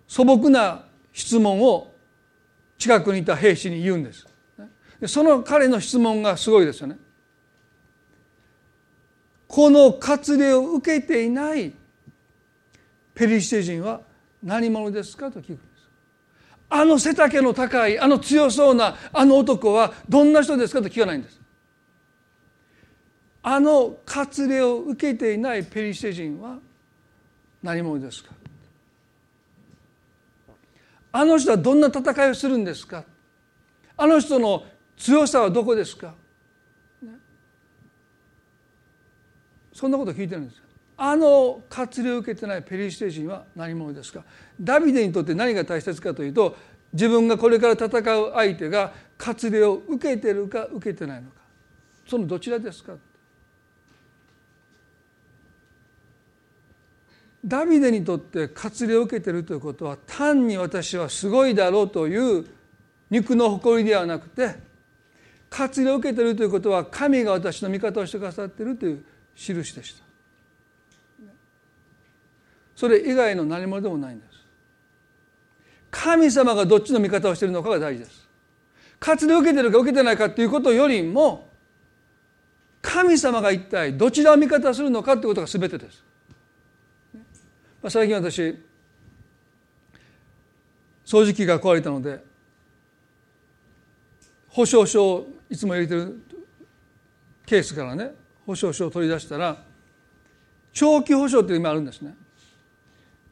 [0.06, 1.92] 素朴な質問を
[2.78, 4.26] 近くにいた兵士に言うんです。
[5.06, 6.96] その彼の質問がすごいですよね。
[9.48, 11.72] この割礼を受けていない
[13.12, 14.02] ペリシテ人は
[14.42, 15.30] 何者ですか？
[15.30, 15.88] と聞くんです。
[16.68, 20.80] あの背丈の高いあの強そうなあの男はどんな人ですか？
[20.80, 21.40] と聞かないんです。
[23.42, 26.58] あの割礼を受けていないペリシテ人は
[27.62, 28.30] 何者ですか？
[31.12, 33.04] あの人はどんな戦いをするんですか？
[33.96, 34.64] あの人の
[34.96, 36.14] 強さはどこですか、
[37.02, 37.10] ね、
[39.72, 40.62] そんなこと聞いてるんです
[41.02, 44.22] あの割礼を受けてないペリシテ人は何者ですか？
[44.60, 46.54] ダビデにとって何が大切かというと
[46.92, 51.40] 自分がこれから戦う相手が割礼を受けてるか受けてないのか。
[52.06, 52.96] そのどちらですか？
[57.42, 62.44] ダビデにとって割礼を受けているということは単に私はすごいだろうという
[63.08, 64.56] 肉の誇りではなくて
[65.48, 69.02] 割礼を受けているということは神が私の味方をしてくださっているという
[69.34, 70.09] 印でした。
[72.80, 74.30] それ以外の何者でもないんです。
[75.90, 78.26] 神様がどっちの味方をしているのかが大事です。
[78.98, 81.46] 割礼を受けているか受けてないかということよりも
[82.80, 86.02] 神様が一体どちらを味方するのかということが全てです。
[87.82, 88.40] まあ、最近私
[91.04, 92.24] 掃除機が壊れたので
[94.48, 96.18] 保証書をいつも入れてる
[97.44, 98.12] ケースからね
[98.46, 99.62] 保証書を取り出したら
[100.72, 102.14] 長期保証っていう今あるんですね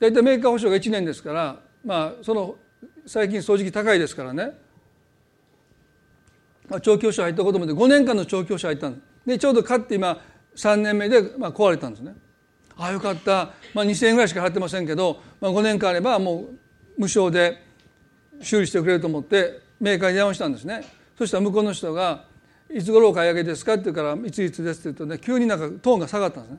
[0.00, 2.56] 大体メーカー保証が1年ですからまあその
[3.06, 4.52] 最近掃除機高いですからね、
[6.68, 10.20] まあ、長期保証入ったこともで5年間の長期保証入ったんででちょうど買って今
[10.56, 12.14] 3年目でまあ壊れたんですね
[12.76, 16.48] ああよかった、まあ、2,000円ぐらいしか払ってませんけど、まあ、5年間あればもう
[16.96, 17.62] 無償で
[18.40, 20.84] 修理してくれると思ってメーカーに電話したんですね
[21.16, 22.24] そしたら向こうの人が
[22.72, 26.58] 「いつ頃お買い上げですか?」って言うから「いついつです」って言うとね急になんかトーンが下がったんですね。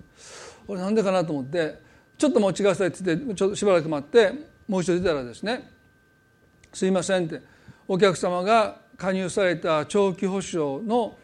[0.68, 1.80] 俺なんでかなと思って
[2.20, 4.34] ちょっと持ちくださいって言ってちょっとしばらく待って
[4.68, 5.72] もう一度出たらですね
[6.74, 7.42] 「すいません」って
[7.88, 11.18] お客様が加入された長期保証の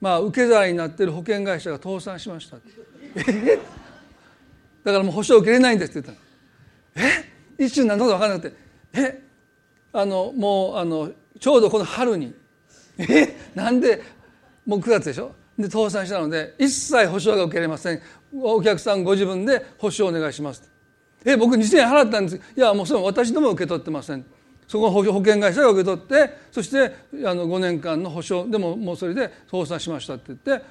[0.00, 2.58] まあ受け皿になっている保険会社が倒産しました
[3.16, 3.58] え？
[4.84, 6.16] だからもう保証受けれないんですって言っ
[6.94, 7.08] たの。
[7.58, 7.64] え？
[7.64, 8.56] 一瞬何のこと分からなくて。
[8.94, 9.22] え？
[9.92, 12.34] あのもうあのちょうどこの春に。
[12.98, 13.36] え？
[13.54, 14.02] なんで
[14.66, 15.34] もう9月でしょ？
[15.58, 18.00] で倒産したので一切保証が受けられません。
[18.34, 20.70] お客さんご自分で保証お願いします。
[21.24, 22.40] え僕2000円払ったんです。
[22.56, 24.24] いやもうそれ私ども受け取ってません。
[24.66, 26.94] そこ保険会社が受け取ってそして
[27.26, 30.64] あの5年間の保証でももうそれで倒産しましたって言って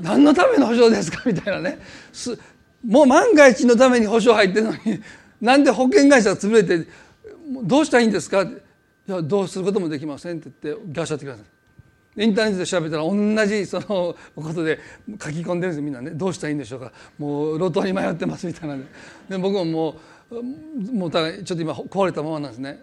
[0.00, 1.22] 何のための保証ですか？
[1.26, 1.78] みたいなね。
[2.86, 4.78] もう万が一のために保証入ってるのに
[5.40, 6.88] なんで保険会社が潰れて
[7.64, 8.42] どうしたらいいんですか？
[8.42, 8.50] い
[9.06, 11.44] やどうすることもできませんって言ってギャシャってください。
[12.18, 13.84] インターネットで調べたら同じその
[14.34, 16.10] ことで書き込んでるんですみんなね。
[16.10, 16.92] どうしたらいいんでしょうか。
[17.18, 18.82] もう路頭に迷ってますみたいなで
[19.28, 19.96] で僕もも
[20.30, 20.42] う
[20.92, 22.82] もうただちょっと今壊れたままなんですね。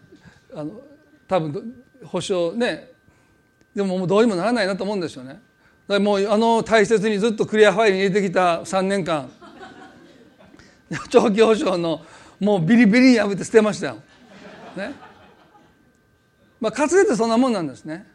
[0.53, 0.81] あの
[1.27, 2.91] 多分保証ね。
[3.75, 5.29] でももうどうにもならないなと思うんですよね。
[5.33, 5.41] だか
[5.87, 9.29] らもうあの大切にずっとクリアファイルに入れてきた3年間。
[11.09, 12.05] 長期保証の
[12.39, 13.97] もうビリビリに破って捨てましたよ。
[14.77, 14.93] ね。
[16.61, 18.14] まあ滑舌ってそんなもんなんですね。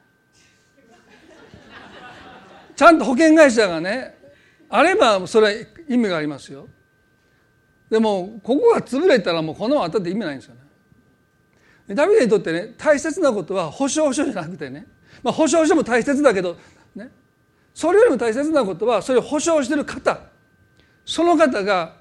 [2.80, 4.14] ちゃんと保険会社がね
[4.70, 6.66] あればそれは意味がありますよ。
[7.90, 10.54] でもここが潰れたらもうこのまま当たって意味ないんですよ
[11.86, 11.94] ね。
[11.94, 14.86] ダビデにとってね大切なことは保証書じゃなくてね、
[15.22, 16.56] まあ、保証書も大切だけど
[16.94, 17.10] ね
[17.74, 20.18] それよりも大切なことはそれを保証してる方
[21.04, 21.96] その方が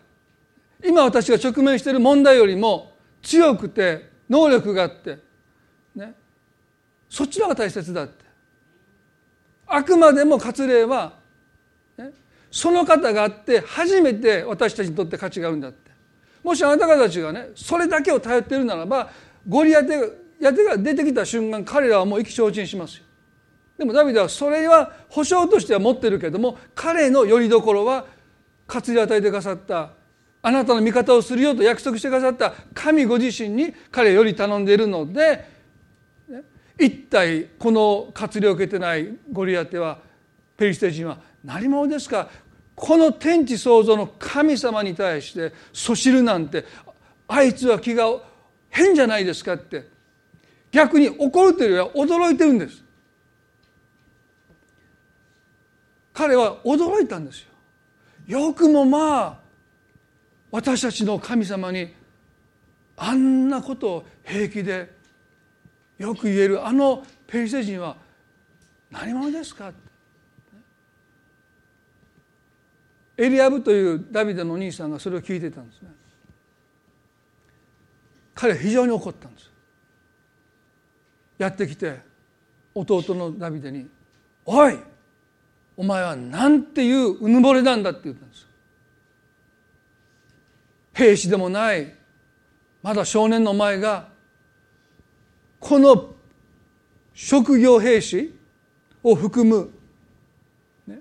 [0.81, 5.17] 今私が直面している問題よりも強くて能力があって、
[5.93, 6.13] ね、
[7.09, 8.28] そっちの方が大切だって
[9.69, 11.13] あくまでも割礼は、
[11.97, 12.11] ね、
[12.51, 15.89] その方があって初めて私たちにとって価値があるんだって。
[16.43, 19.09] もしあなた方たちがねそれだけを頼っているならば
[19.47, 19.99] ゴリアテ
[20.39, 23.03] やてが出てきた瞬間彼らはもう意気消沈しますよ。
[23.77, 28.05] でもダビデはそれは保証としては持ってるけども彼のよりどころは
[28.67, 29.91] 活り与えてくださった
[30.41, 35.58] あなたの味方をするよと約束してくださった神ご自身に彼より頼んでいるので
[36.79, 39.99] 一体この活量を受けてないゴリアテは
[40.55, 42.29] ペリシテ人は何者ですか
[42.75, 46.65] この天地創造の神様に対してそしるなんて
[47.27, 48.05] あいつは気が
[48.69, 49.87] 変じゃないですかって
[50.71, 52.83] 逆に怒るというよりは驚いてるんです。
[56.13, 57.47] 彼は驚いたんです。
[58.27, 59.39] よよくもまあ
[60.51, 61.93] 私たちの神様に
[62.95, 64.98] あんなことを平気で
[65.99, 67.95] よく言えるあのペリシテ人は
[68.89, 69.71] 何者ですか？
[73.17, 75.89] エリアブというダビデのお兄さんがそれを聞いてたんですね。
[78.33, 79.51] 彼は非常に怒ったんです。
[81.37, 81.99] やってきて
[82.73, 83.89] 弟のダビデに
[84.45, 84.79] 「おい
[85.75, 88.47] お前はなんていううぬぼれなんだって言ったんです。
[90.93, 91.93] 兵士でもない
[92.81, 94.09] まだ少年の前が
[95.59, 96.15] この
[97.13, 98.33] 職業兵士
[99.03, 99.71] を含む、
[100.87, 100.99] ね、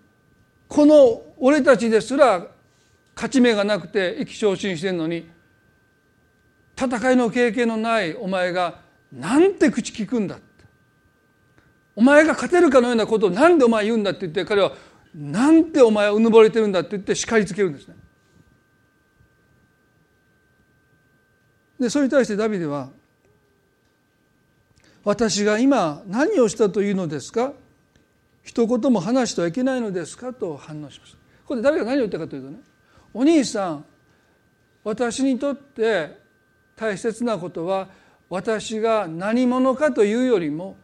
[0.67, 2.47] この俺たちですら
[3.15, 5.29] 勝ち目がなくて意気消沈してるのに
[6.77, 8.81] 戦いの経験のないお前が
[9.13, 10.39] なんて口聞くんだ
[11.97, 14.73] お前が勝てるかのようなことを何でお前言うんだって言って彼は
[15.15, 17.97] なんてお前はうぬぼれてるんだって言って叱りつけるんですね。
[21.81, 22.91] でそれに対してダビデは
[25.05, 27.53] 「私が今何をしたというのですか？
[28.43, 31.17] 一言も話してはいけないのですか?」と反応します。
[31.47, 32.59] これダビデが何を言ったかというとね
[33.15, 33.85] 「お兄さん
[34.85, 36.19] 私にとって
[36.77, 37.89] 大切なことは
[38.29, 40.77] 私が何者かというよりも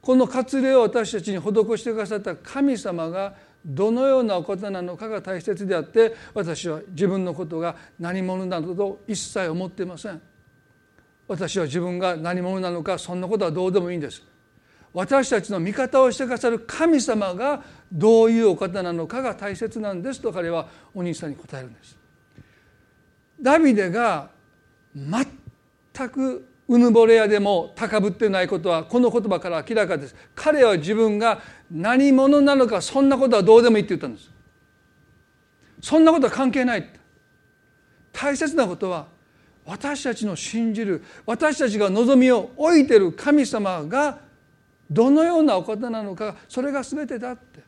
[0.00, 3.34] この割礼を私たちに施してくださった神様が
[3.64, 10.20] どのようなお方なのかが大切であって私は自分のことが何者などと一切思っていません
[11.32, 14.22] 私は自分が何者なのかそんなことはどうでもいいんです。
[14.92, 21.96] 私たちの味方をしてくださる神様がどういうお方なのかが大切なんですと彼はお兄さんに答えるんです。
[23.40, 24.28] ダビデが
[24.94, 30.14] 全くうぬぼれ屋でも高ぶってないことはこの言葉から明らかです。
[30.34, 34.30] 彼は自分が何者なのかそんなことはどうでもいいって言ったんです。
[35.80, 36.86] そんなことは関係ない
[38.12, 39.08] 大切なことは
[39.64, 44.18] 私たちの信じる私たちが望みを置いてる神様が
[44.90, 47.62] どのようなお方なのかそれが全てだって。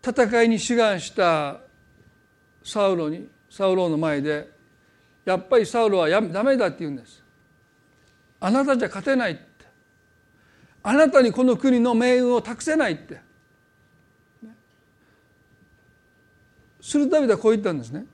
[0.00, 1.60] 戦いに志願した
[2.64, 4.48] サウロにサウロの前で
[5.24, 7.22] やっぱりサウロはやダメだって言うんです。
[8.40, 9.42] あなたじゃ勝てないって。
[10.82, 13.20] あなたにこの国の命運を託せないって。
[16.88, 18.06] するためではこう言ったんですね。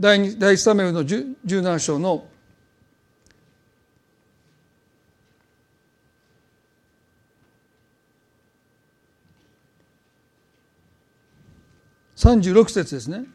[0.00, 2.26] 第第一サメルの17章の。
[12.16, 13.26] 36節ですね。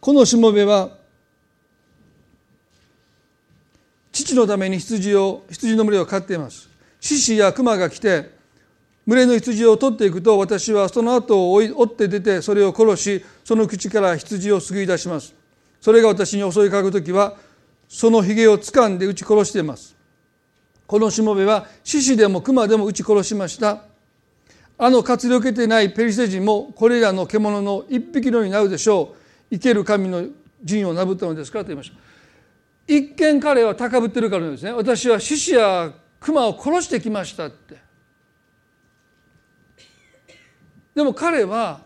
[0.00, 0.96] このしもべは
[4.12, 6.68] 父のために羊を羊の群れを飼っています。
[7.00, 8.38] 獅子や熊が来て
[9.10, 15.34] 群れの羊を取っていくと私はその後を追って出てそれを殺しその口から羊を救い出します。
[15.80, 17.36] それが私に襲いかかる時は
[17.88, 19.96] そのひげを掴んで撃ち殺しています。
[20.86, 23.82] このしもべは獅子でも熊でも撃ち殺しました。
[24.78, 29.16] あの活力を受けてないペリシテ人もこれらの獣の一匹のようになるでしょ
[29.50, 29.56] う。
[29.56, 30.24] 生ける神の
[30.62, 31.96] 陣をなぶったのですからと言いました。
[32.86, 34.70] 一見彼は高ぶってるからですね。
[34.70, 37.89] 私は獅子や熊を殺してきましたって。
[41.00, 41.80] でも彼は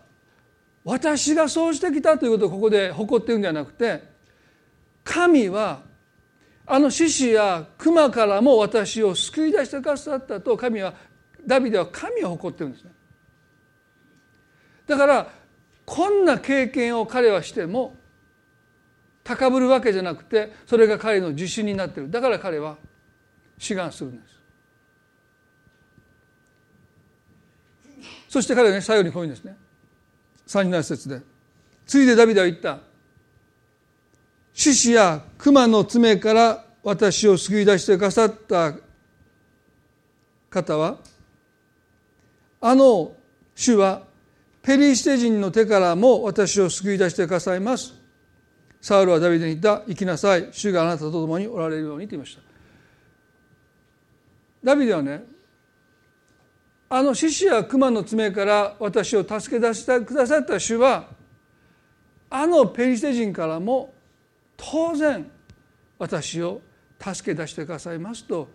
[0.83, 4.03] 私がそうしてきたということをここで誇ってるんじゃなくて
[5.05, 5.83] 神は
[6.65, 10.93] あの獅子や熊からも私を救い出してくださったと神は
[11.47, 12.91] ダビデは神を誇ってるんですね。
[14.85, 15.31] だから
[15.85, 17.95] こんな経験を彼はしても
[19.23, 22.11] 高ぶるわけじゃなくてそれが彼の自信になってる。
[22.11, 22.75] だから彼は
[23.57, 24.34] 志願するんです。
[28.35, 29.55] そして彼はね最後にこういうんですね。
[30.47, 31.21] 37節で
[31.85, 32.79] ついでダビデは言った。
[34.53, 38.73] 獅子や熊の爪から私を救い出してくださった
[40.49, 40.97] 方は
[42.59, 43.13] あの
[43.55, 44.03] 主は
[44.61, 47.93] ペリシテ人の手からも私を救い出してくださいます。
[48.81, 49.87] サウルはダビデに言った。
[49.87, 50.49] 行きなさい。
[50.51, 52.41] 主があなたと共におられるようにと言いました。
[54.61, 55.34] ダビデはね
[56.95, 61.09] あの獅子や熊の爪から私を助け出してくださった主は
[62.29, 63.93] あのペリシテ人からも
[64.55, 65.29] 当然
[65.99, 66.61] 私を
[66.97, 68.47] 助け出してくださいますと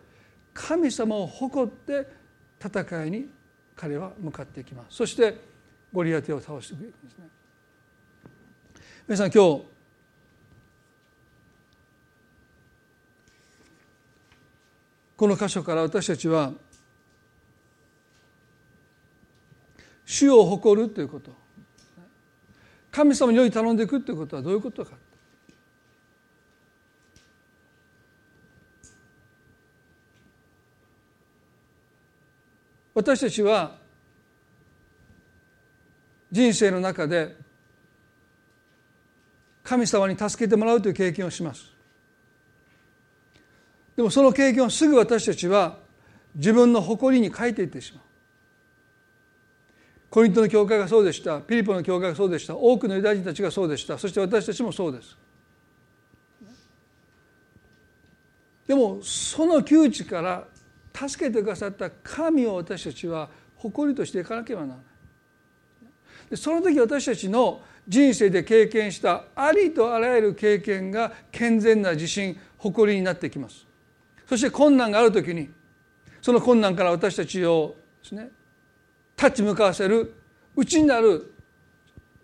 [0.55, 2.07] 神様を誇って
[2.59, 3.29] 戦いに
[3.77, 4.97] 彼は向かっていきます。
[4.97, 5.37] そして
[5.93, 7.29] ゴリアテを倒してくれるんですね。
[9.07, 9.65] 皆さん今日
[15.19, 16.55] この箇所から私たちは
[20.11, 21.31] 主を誇るということ。
[22.91, 24.97] 神様により頼んでいくということはどういうことか。
[32.93, 33.79] 私たちは
[36.33, 37.37] 人生の中で
[39.63, 41.67] 神様に助けてもらうという経験をします。
[43.95, 45.79] でもその経験をすぐ私たちは
[46.35, 48.10] 自分の誇りに変えていってしまう。
[50.11, 51.41] コリントの教会がそうでした。
[51.41, 52.57] ピリポの教会がそうでした。
[52.57, 53.97] 多くのユダヤ人たちがそうでした。
[53.97, 55.17] そして私たちもそうです。
[58.67, 60.45] でもその窮地から
[60.93, 64.83] 助けてくださった神を私たちは誇りとしていかなければならな
[66.33, 66.37] い。
[66.37, 73.67] その時私たちの人生で経験したありとあらゆる経験が健全な自信誇りになってきます。
[74.29, 75.51] そして困難がある時に
[76.21, 78.31] その困難から私たちをですね
[79.21, 80.15] 立ち向かわせる
[80.57, 81.35] 内になる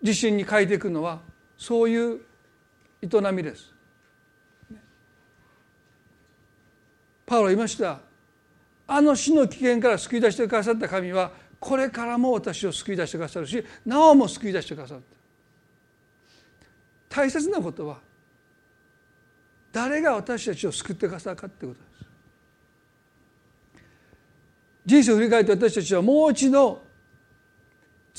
[0.01, 1.21] 自信に変えていくのは
[1.55, 2.21] そういう
[3.03, 3.71] 営みです。
[7.25, 7.99] パウロは言いました。
[8.87, 15.01] あの死の危険から救い出してくださった神はこれからも私を救い出してくださるしなおも救い出してくださる。
[17.09, 17.99] 大切なことは
[19.71, 21.97] 誰が私たちを救ってくださるかってことです。
[24.85, 26.86] 人生を振り返って私たちはもう一度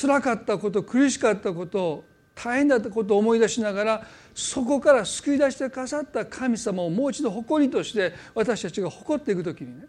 [0.01, 2.05] 辛かったこと苦しかったこと
[2.36, 9.86] 大変だったことを思い出しながらそこから救い出してくださった神様をもう一度誇りとして私たちが誇っていく時にね。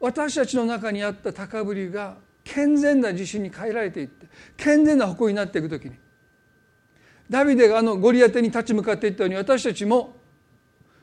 [0.00, 5.92] 私たちの中にあった高ぶりが健全な自信に変えられていって健全な誇りになっていく時に。
[7.28, 10.16] ダビデがあのゴリアテに立ち向かっていったように私たちも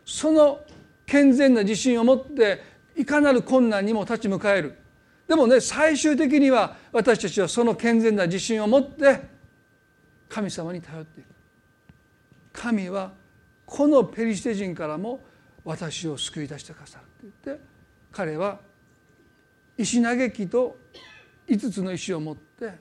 [0.03, 0.59] その
[1.05, 2.61] 健全な自信を持って
[2.97, 4.75] いかなる困難にも立ち向かえる。
[5.27, 9.21] でもね最終的には私たちはその健全な自信を持って
[10.29, 11.27] 神様に頼っていく。
[12.53, 13.11] 神は
[13.65, 15.19] このペリシテ人からも
[15.63, 17.63] 私を救い出してくださるって言って
[18.11, 18.59] 彼は
[19.77, 20.77] 石嘆きと
[21.47, 22.71] 5つの石を持って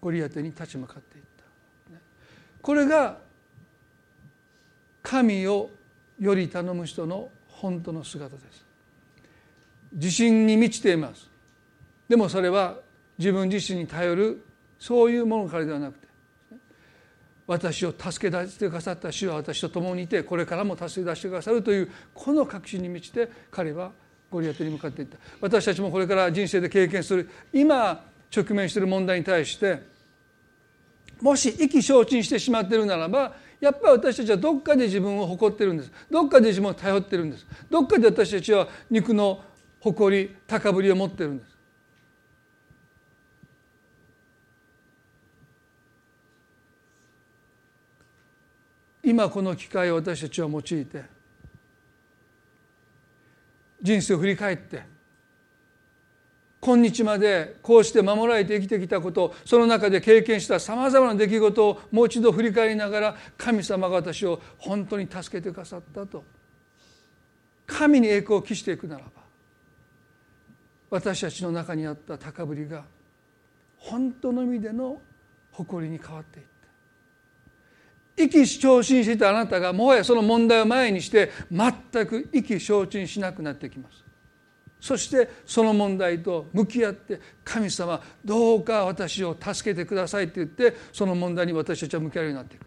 [0.00, 1.24] ゴリアテに立ち向かっていっ
[1.92, 1.98] た。
[2.60, 3.18] これが
[5.02, 5.70] 神を
[6.18, 8.64] より頼む人の本当の姿です。
[9.92, 11.33] 自信に満ちています。
[12.08, 12.76] でもそれは
[13.18, 14.44] 自分自身に頼る
[14.78, 16.06] そういうものからではなくて
[17.46, 23.92] 私を助け出してくださった主は私と共にいてこれからも助け出してくださるというこの確信に満ちて彼は
[24.30, 25.18] ゴリアテに向かっていった。
[25.40, 29.82] 私たちもこれから人生で経験する今直面している問題に対して
[31.20, 35.92] もし意気消沈してしまっているならばやっぱり私たちはどっかで自分を誇ってるんです。
[36.10, 37.46] どっかで自分を頼ってるんです。
[37.70, 39.42] どっかで私たちは肉の
[39.80, 41.53] 誇り高ぶりを持ってるんです。
[49.04, 51.02] 今この機会を私たちは用いて
[53.82, 54.82] 人生を振り返って
[56.60, 66.24] 今日までこうして守られて生きてきたことその中で経験したさまざまな出来事をもう一度振り返りながら神様が私を本当に助けてくださったと。
[67.66, 69.10] 神に栄光を期していくならば
[70.90, 72.84] 私たちの中にあった高ぶりが
[73.78, 75.00] 本当の意味での
[75.50, 76.53] 誇りに変わっていった。
[78.16, 84.04] 意気消沈していたあなたがもはやその問題を前にして全く意気消沈しなくなってきます。
[84.80, 92.66] そしてその問題と向き合って神様どうか私を助けてくださいって言ってその問題に私たちは向き合うようになっていく。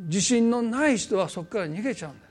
[0.00, 2.28] 自信のない人はそこから逃げちゃうんです。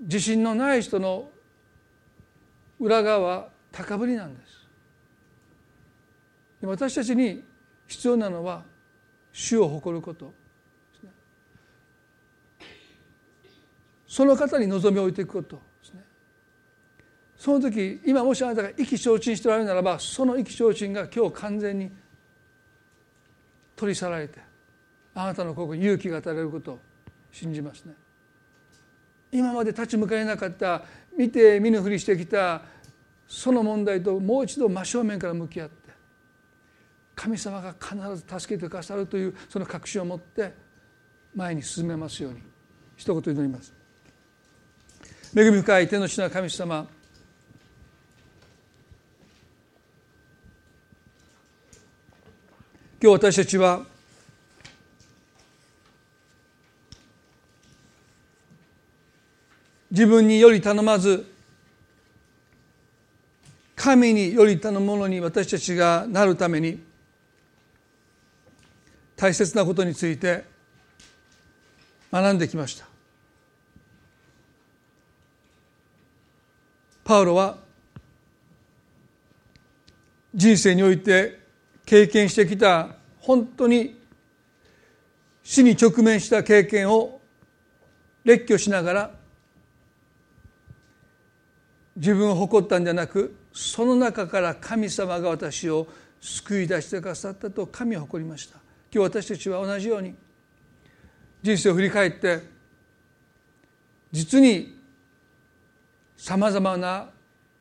[0.00, 1.30] 自信のない人の
[2.78, 4.43] 裏側は高ぶりなんです。
[6.66, 7.44] 私たちに
[7.86, 8.64] 必要なのは
[9.32, 10.32] 主を誇ること。
[14.06, 15.56] その方に望みを置いていくこと。
[15.56, 16.04] ですね
[17.36, 21.90] その時今もしあなたが意気消沈しておられるならばその意気消沈が今日完全に
[23.74, 24.38] 取り去られて
[25.14, 26.78] あなたの心に勇気が与えられることを
[27.32, 27.94] 信じますね。
[29.32, 30.84] 今まで立ち向かえなかった
[31.18, 32.62] 見て見ぬふりしてきた
[33.26, 35.83] その問題ともう一度真正面から向き合って
[37.14, 40.52] 神様が必ず助けてくださるというその確信を持って
[41.34, 42.40] 前に進めますように
[42.96, 43.72] 一言祈ります。
[45.36, 46.86] 恵み深い天の地の神様。
[53.02, 53.84] 今日私たちは
[59.90, 61.26] 自分により頼まず
[63.76, 66.82] 神により頼むものに私たちがなるために
[69.16, 70.44] 大切なことについて
[72.12, 72.86] 学んできました。
[77.04, 77.58] パウロは
[80.34, 81.38] 人生において
[81.84, 84.00] 経験してきた本当に
[85.42, 87.20] 死に直面した経験を
[88.24, 89.10] 列挙しながら
[91.96, 95.86] 自分を誇ったんじゃなくその中から神様が私を
[96.20, 98.63] 救い出してくださったと神を誇りました。
[98.94, 100.14] 今日私たちは同じように
[101.42, 102.42] 人生を振り返って
[104.12, 104.78] 実に
[106.16, 107.10] さまざまな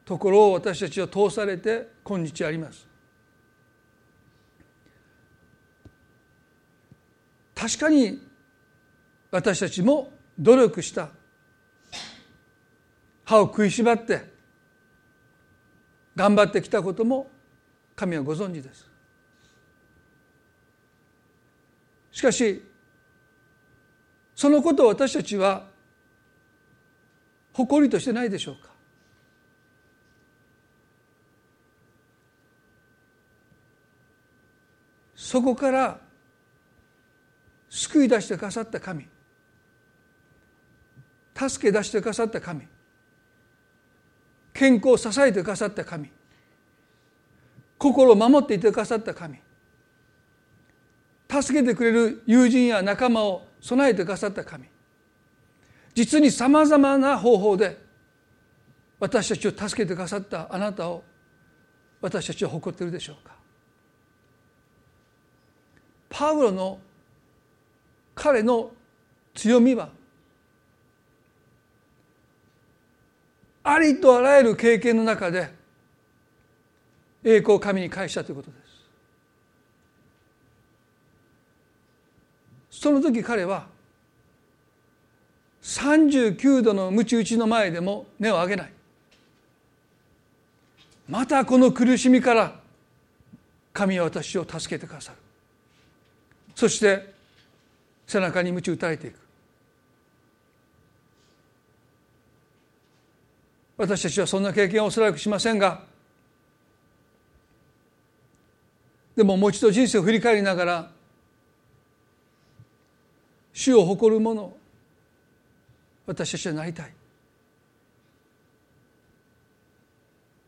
[0.06, 2.86] ところを私たちは通されて今日あります。
[7.56, 8.22] 確かに
[9.32, 11.10] 私たちも努力した。
[13.26, 14.22] 歯を食いしばって
[16.16, 17.32] 頑張ってきたことも
[17.96, 18.93] 神はご存知です。
[22.14, 22.64] しかし
[24.36, 25.68] そのことを私たちは
[27.52, 28.72] 誇りとしてないでしょうか？
[35.16, 36.00] そこから
[37.70, 39.08] 救い出してくださった神
[41.36, 42.68] 助け出してくださった神
[44.54, 46.12] 健康を支えてくださった神
[47.80, 49.40] 心を守っていてくださった神
[51.42, 54.66] 助けてくれる友人や仲間を備えてくださった神。
[55.96, 57.78] 実にさまざまな方法で
[59.00, 61.04] 私たちを助けてくださったあなたを
[62.02, 63.34] 私たちは誇っているでしょうか。
[66.10, 66.80] パウロの
[68.14, 68.72] 彼の
[69.34, 69.90] 強みは
[73.64, 75.52] ありとあらゆる経験の中で
[77.24, 78.83] 栄光を神に返したということです。
[82.84, 83.66] その時彼は
[85.62, 88.74] 39度の鞭打ちの前でも根を上げない。
[91.08, 92.60] またこの苦しみから
[93.72, 95.18] 神は私を助けてくださる。
[96.56, 97.14] そして
[98.06, 99.20] 背中に鞭打たれていく。
[103.78, 105.84] 私たちはそんな経験はおそらくしませんが
[109.16, 110.92] でももう一度人生を振り返りながら
[113.54, 114.54] 主を誇るもの
[116.06, 116.92] 私たちはなりたい。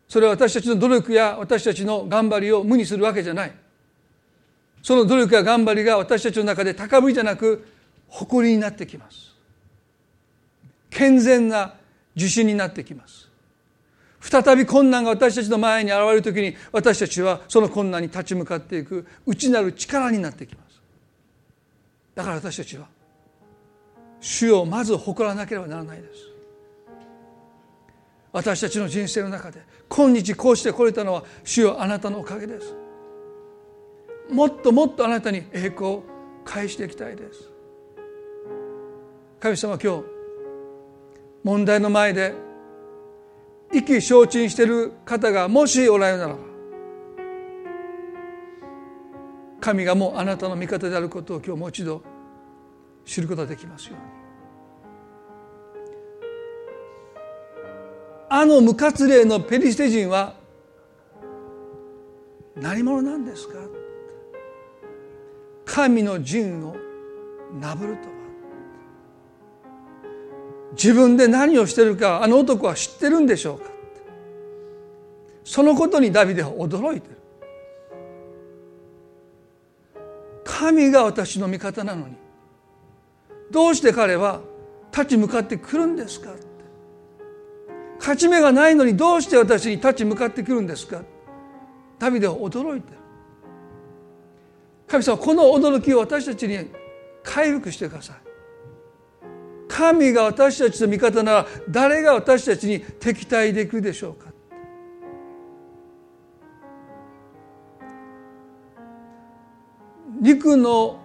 [0.08, 3.54] それは私たちの努力や私たちの頑張りを無にするわけじゃない。
[4.82, 7.68] その努力や頑張りが私たちの中で高ぶりじゃなく
[8.08, 9.34] 誇りになってきます。
[10.90, 11.76] 健全な
[12.16, 13.30] 受信になってきます。
[14.22, 20.82] 再び困難が私たちの前に現れる時に私たちはその困難に立ち向かっていく内なる力になってきます。
[22.16, 22.88] だから私たちは
[24.26, 26.14] 主をまず誇らなければならないです。
[28.32, 32.76] 私たちの人生の中で今日こうしてこれたのは主よあなたのおかげです。
[34.32, 36.04] もっともっとあなたに栄光を
[36.44, 37.52] 返していきたいです。
[39.40, 40.04] 神様今日
[41.44, 42.34] 問題の前で
[43.72, 46.40] 意気消沈している方がもしおられるならば
[49.62, 52.02] 神がもうあなたの味方であることを今日もう一度
[53.06, 54.15] 知ることができますように。
[58.30, 60.34] あの無活例のペリシテ人は
[62.56, 63.56] 何者なんですか
[65.66, 66.76] 神の陣を
[67.60, 68.16] なぶるとは
[70.72, 73.70] 自分で何をしてるかあの男は知ってるんでしょうか
[75.44, 77.16] そのことにダビデは驚いてる
[80.44, 82.16] 神が私の味方なのに
[83.52, 84.42] どうして彼は
[84.92, 86.32] 立ち向かってくるんですか？
[88.00, 91.02] 勝ち目がないのにどうして私に立ち向かってくるんですか？
[91.98, 92.98] ダビデは驚いてる
[94.88, 96.70] 神様この驚きを私たちに
[97.24, 98.16] 回復してください。
[99.68, 104.32] 神が私たちの味方なら誰が私たちに敵対できるでしょうか？
[110.22, 111.00] 肉の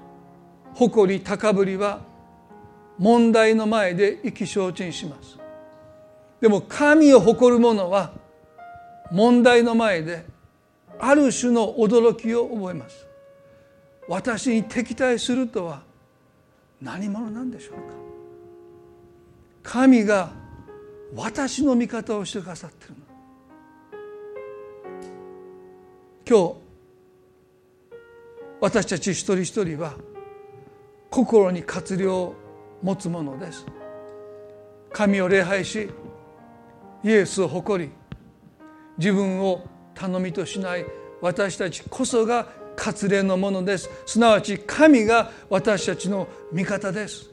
[0.74, 2.00] 誇り高ぶりは
[2.98, 5.39] 問題の前で意気消沈します。
[6.40, 8.12] でも神を誇る者は
[9.10, 10.24] 問題の前で
[10.98, 13.06] ある種の驚きを覚えます。
[14.08, 15.82] 私に敵対するとは
[16.80, 17.80] 何者なんでしょうか。
[19.62, 20.32] 神が
[21.14, 23.00] 私の味方をしてくださってるの。
[26.26, 26.70] 今日
[28.60, 29.94] 私たち一人一人は
[31.10, 32.34] 心に活量を
[32.82, 33.66] 持つものです。
[34.92, 35.90] 神を礼拝し
[37.02, 37.90] イエスを誇り
[38.98, 40.84] 自分を頼みとしない
[41.20, 42.46] 私たちこそが
[42.76, 43.90] 活例のものです。
[44.06, 47.28] すなわち神が私たちの味方です。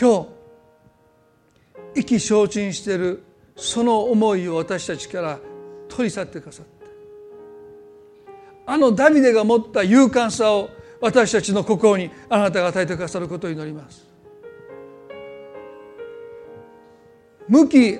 [0.00, 0.26] 今
[1.94, 3.22] 日意気消沈している
[3.56, 5.38] その思いを私たちから
[5.88, 6.66] 取り去ってくださっ
[8.66, 8.72] た。
[8.72, 10.68] あのダビデが持った勇敢さを
[11.00, 14.07] 私たちの心にあなたが与えてくださることを祈ります。
[17.48, 17.98] 向き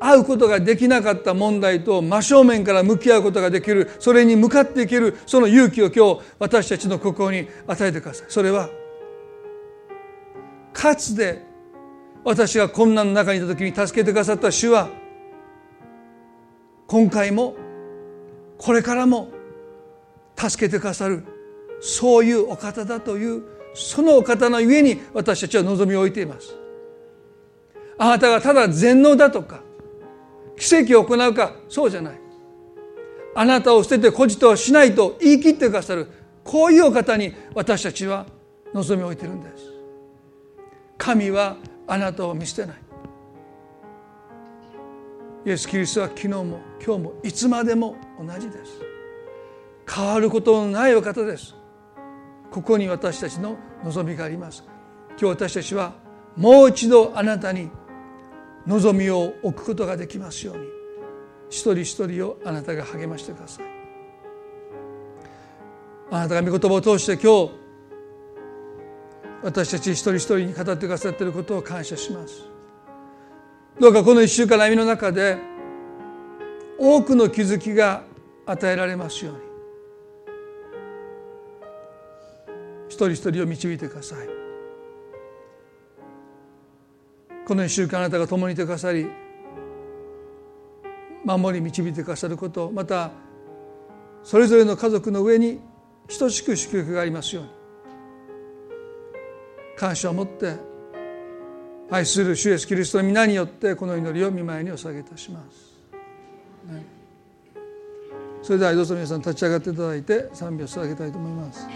[0.00, 8.26] 合うことができなかった問題と真正面から向き合うことができるそれに向かっていけるその勇気を今日私たちの心に与えてください。
[8.28, 8.68] それは
[10.72, 11.42] かつて
[12.24, 14.88] 私が困難の中にいた時に助けてくださった主は
[16.86, 17.54] 今回も
[18.58, 19.28] これからも
[20.36, 21.24] 助けてくださる
[21.80, 23.42] そういうお方だという
[23.74, 26.63] そのお方のゆえに私たちは望みを置いています。
[27.98, 29.62] あなたがただ全能だとか
[30.58, 32.20] 奇跡を行うかそうじゃない。
[33.36, 36.08] あなたを捨てて孤児とはしないと言い切ってくださる
[36.44, 38.26] こういうお方に私たちは
[38.72, 39.64] 望みを置いてるんです。
[40.96, 42.76] 神はあなたを見捨てない。
[45.46, 48.80] イエス・キリストは昨日も今日もいつまでも同じです。
[49.92, 51.54] 変わることのないお方です。
[52.50, 54.64] ここに私たちの望みがあります。
[55.10, 55.92] 今日私たちは
[56.36, 57.68] もう一度あなたに
[58.66, 60.64] 望みを置くことができますように。
[61.50, 63.66] 一人一人をあなたが励ましてください。
[66.10, 67.52] あなたが御言葉を通して今日
[69.42, 72.44] 私たち一人一人に語ってくださっていることを感謝します。
[73.78, 75.36] どうかこの一週間の歩みの中で
[76.78, 78.04] 多くの気づきが
[78.46, 79.40] 与えられますように。
[82.88, 84.43] 一人一人を導いてください。
[87.46, 89.06] この一週間あなたが共にいてくださり
[91.24, 93.10] 守り導いてくださることまた
[94.22, 95.60] それぞれの家族の上に
[96.18, 97.64] 等しく祝福がありますように。
[99.76, 100.56] 感謝を持って
[101.90, 106.84] 愛する主イエスキリストの皆によってこの祈りを見舞いにお下げいたします、ね、
[108.42, 111.66] それではどうぞ皆さん立ち上がっていただいて賛美を捧げたいと思います。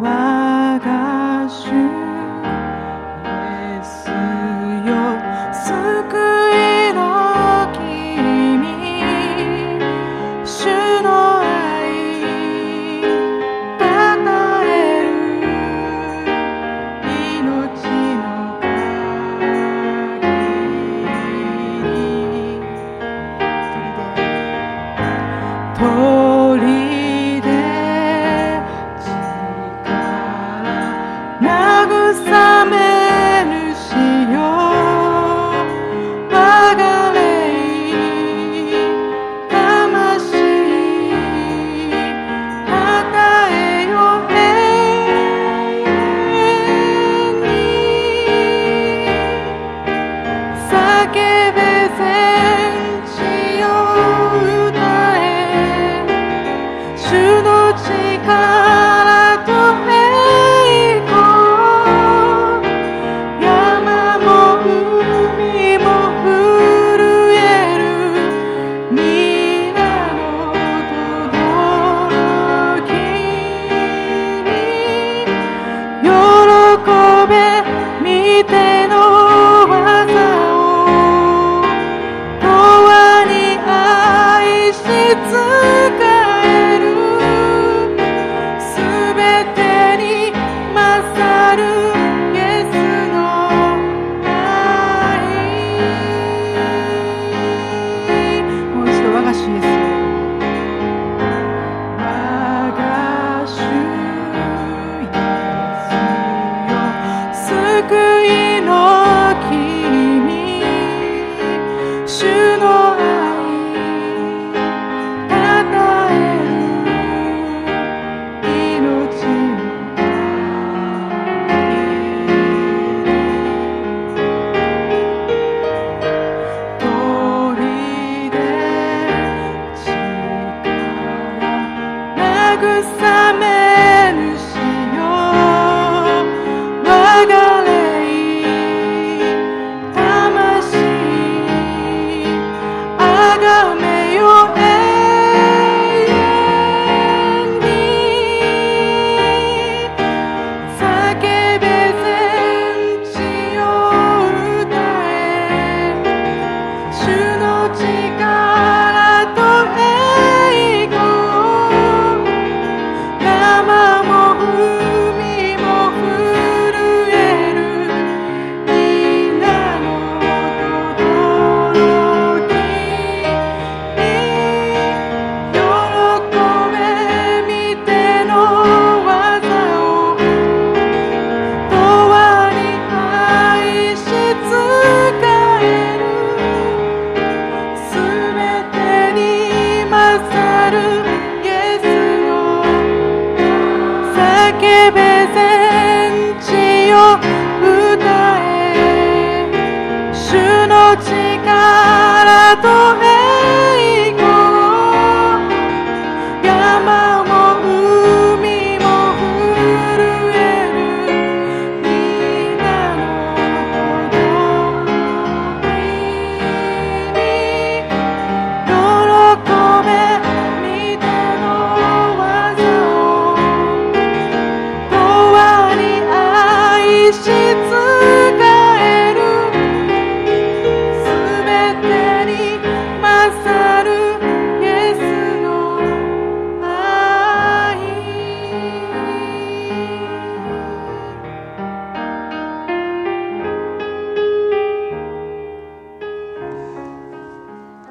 [0.00, 0.29] Wow.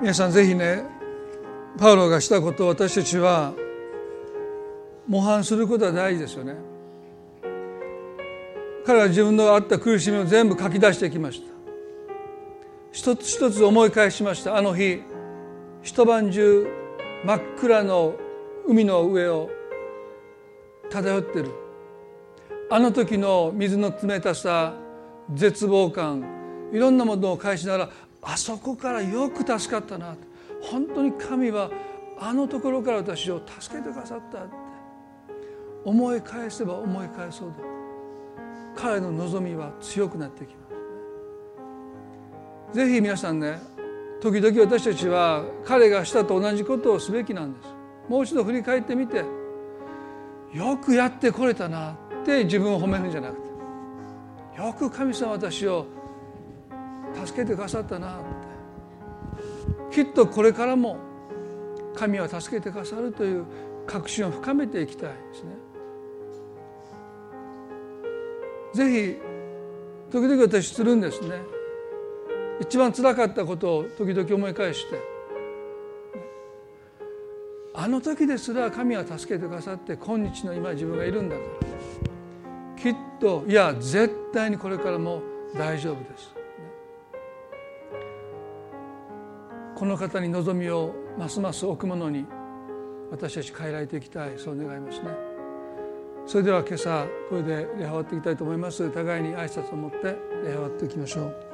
[0.09, 0.85] 皆さんぜひね
[1.77, 3.53] パウロがしたことを私たちは
[5.07, 6.55] 模範することは大事ですよね。
[8.87, 11.47] 彼は自分のあった苦しみを全部書き出してきました。
[12.91, 14.57] 一つ一つ思い返しました。
[14.57, 15.03] あの日
[15.83, 16.65] 一晩中
[17.23, 18.15] 真っ暗の
[18.65, 19.51] 海の上を
[20.89, 21.51] 漂ってる。
[22.71, 24.73] あの時の水の冷たさ
[25.31, 26.25] 絶望感
[26.73, 27.89] いろんなものを返しながら
[28.21, 30.15] あそこからよく助かったな
[30.61, 31.69] 本当に神は
[32.19, 34.69] あのところから私を助けてくださったって。
[35.85, 37.61] 思い返せば思い返そうと
[38.75, 40.67] 彼の望みは強くなってきま
[42.71, 42.75] す。
[42.75, 43.59] ぜひ皆さんね
[44.21, 47.67] 時々私たちは彼がしたと同じことをすべきなんです。
[48.07, 49.23] もう一度振り返ってみて
[50.53, 55.85] よくやってこれたなって自分を褒めるんじゃなくてよく神様私を
[57.25, 58.19] 助けてくださったなっ
[59.91, 60.97] てきっとこれからも
[61.95, 63.45] 神は助けてくださるという
[63.85, 65.49] 確信を深めていきたいですね。
[68.73, 71.59] ぜひ時々私するんですね。
[72.59, 75.01] 一番つらかったことを時々思い返して
[77.73, 85.21] あの時ですら神は助けてくださって今日の今自分がいるんだからきっといや絶対にこれからも
[85.55, 86.38] 大丈夫です
[89.79, 92.25] この方に望みをますます置くものに
[93.11, 95.07] 私たち変えられていきたいそう願いますね。
[96.25, 98.89] それでは今朝これで礼拝わっていきたいと思います。
[98.91, 101.48] 互いに挨拶を持って礼拝わっていきましょう。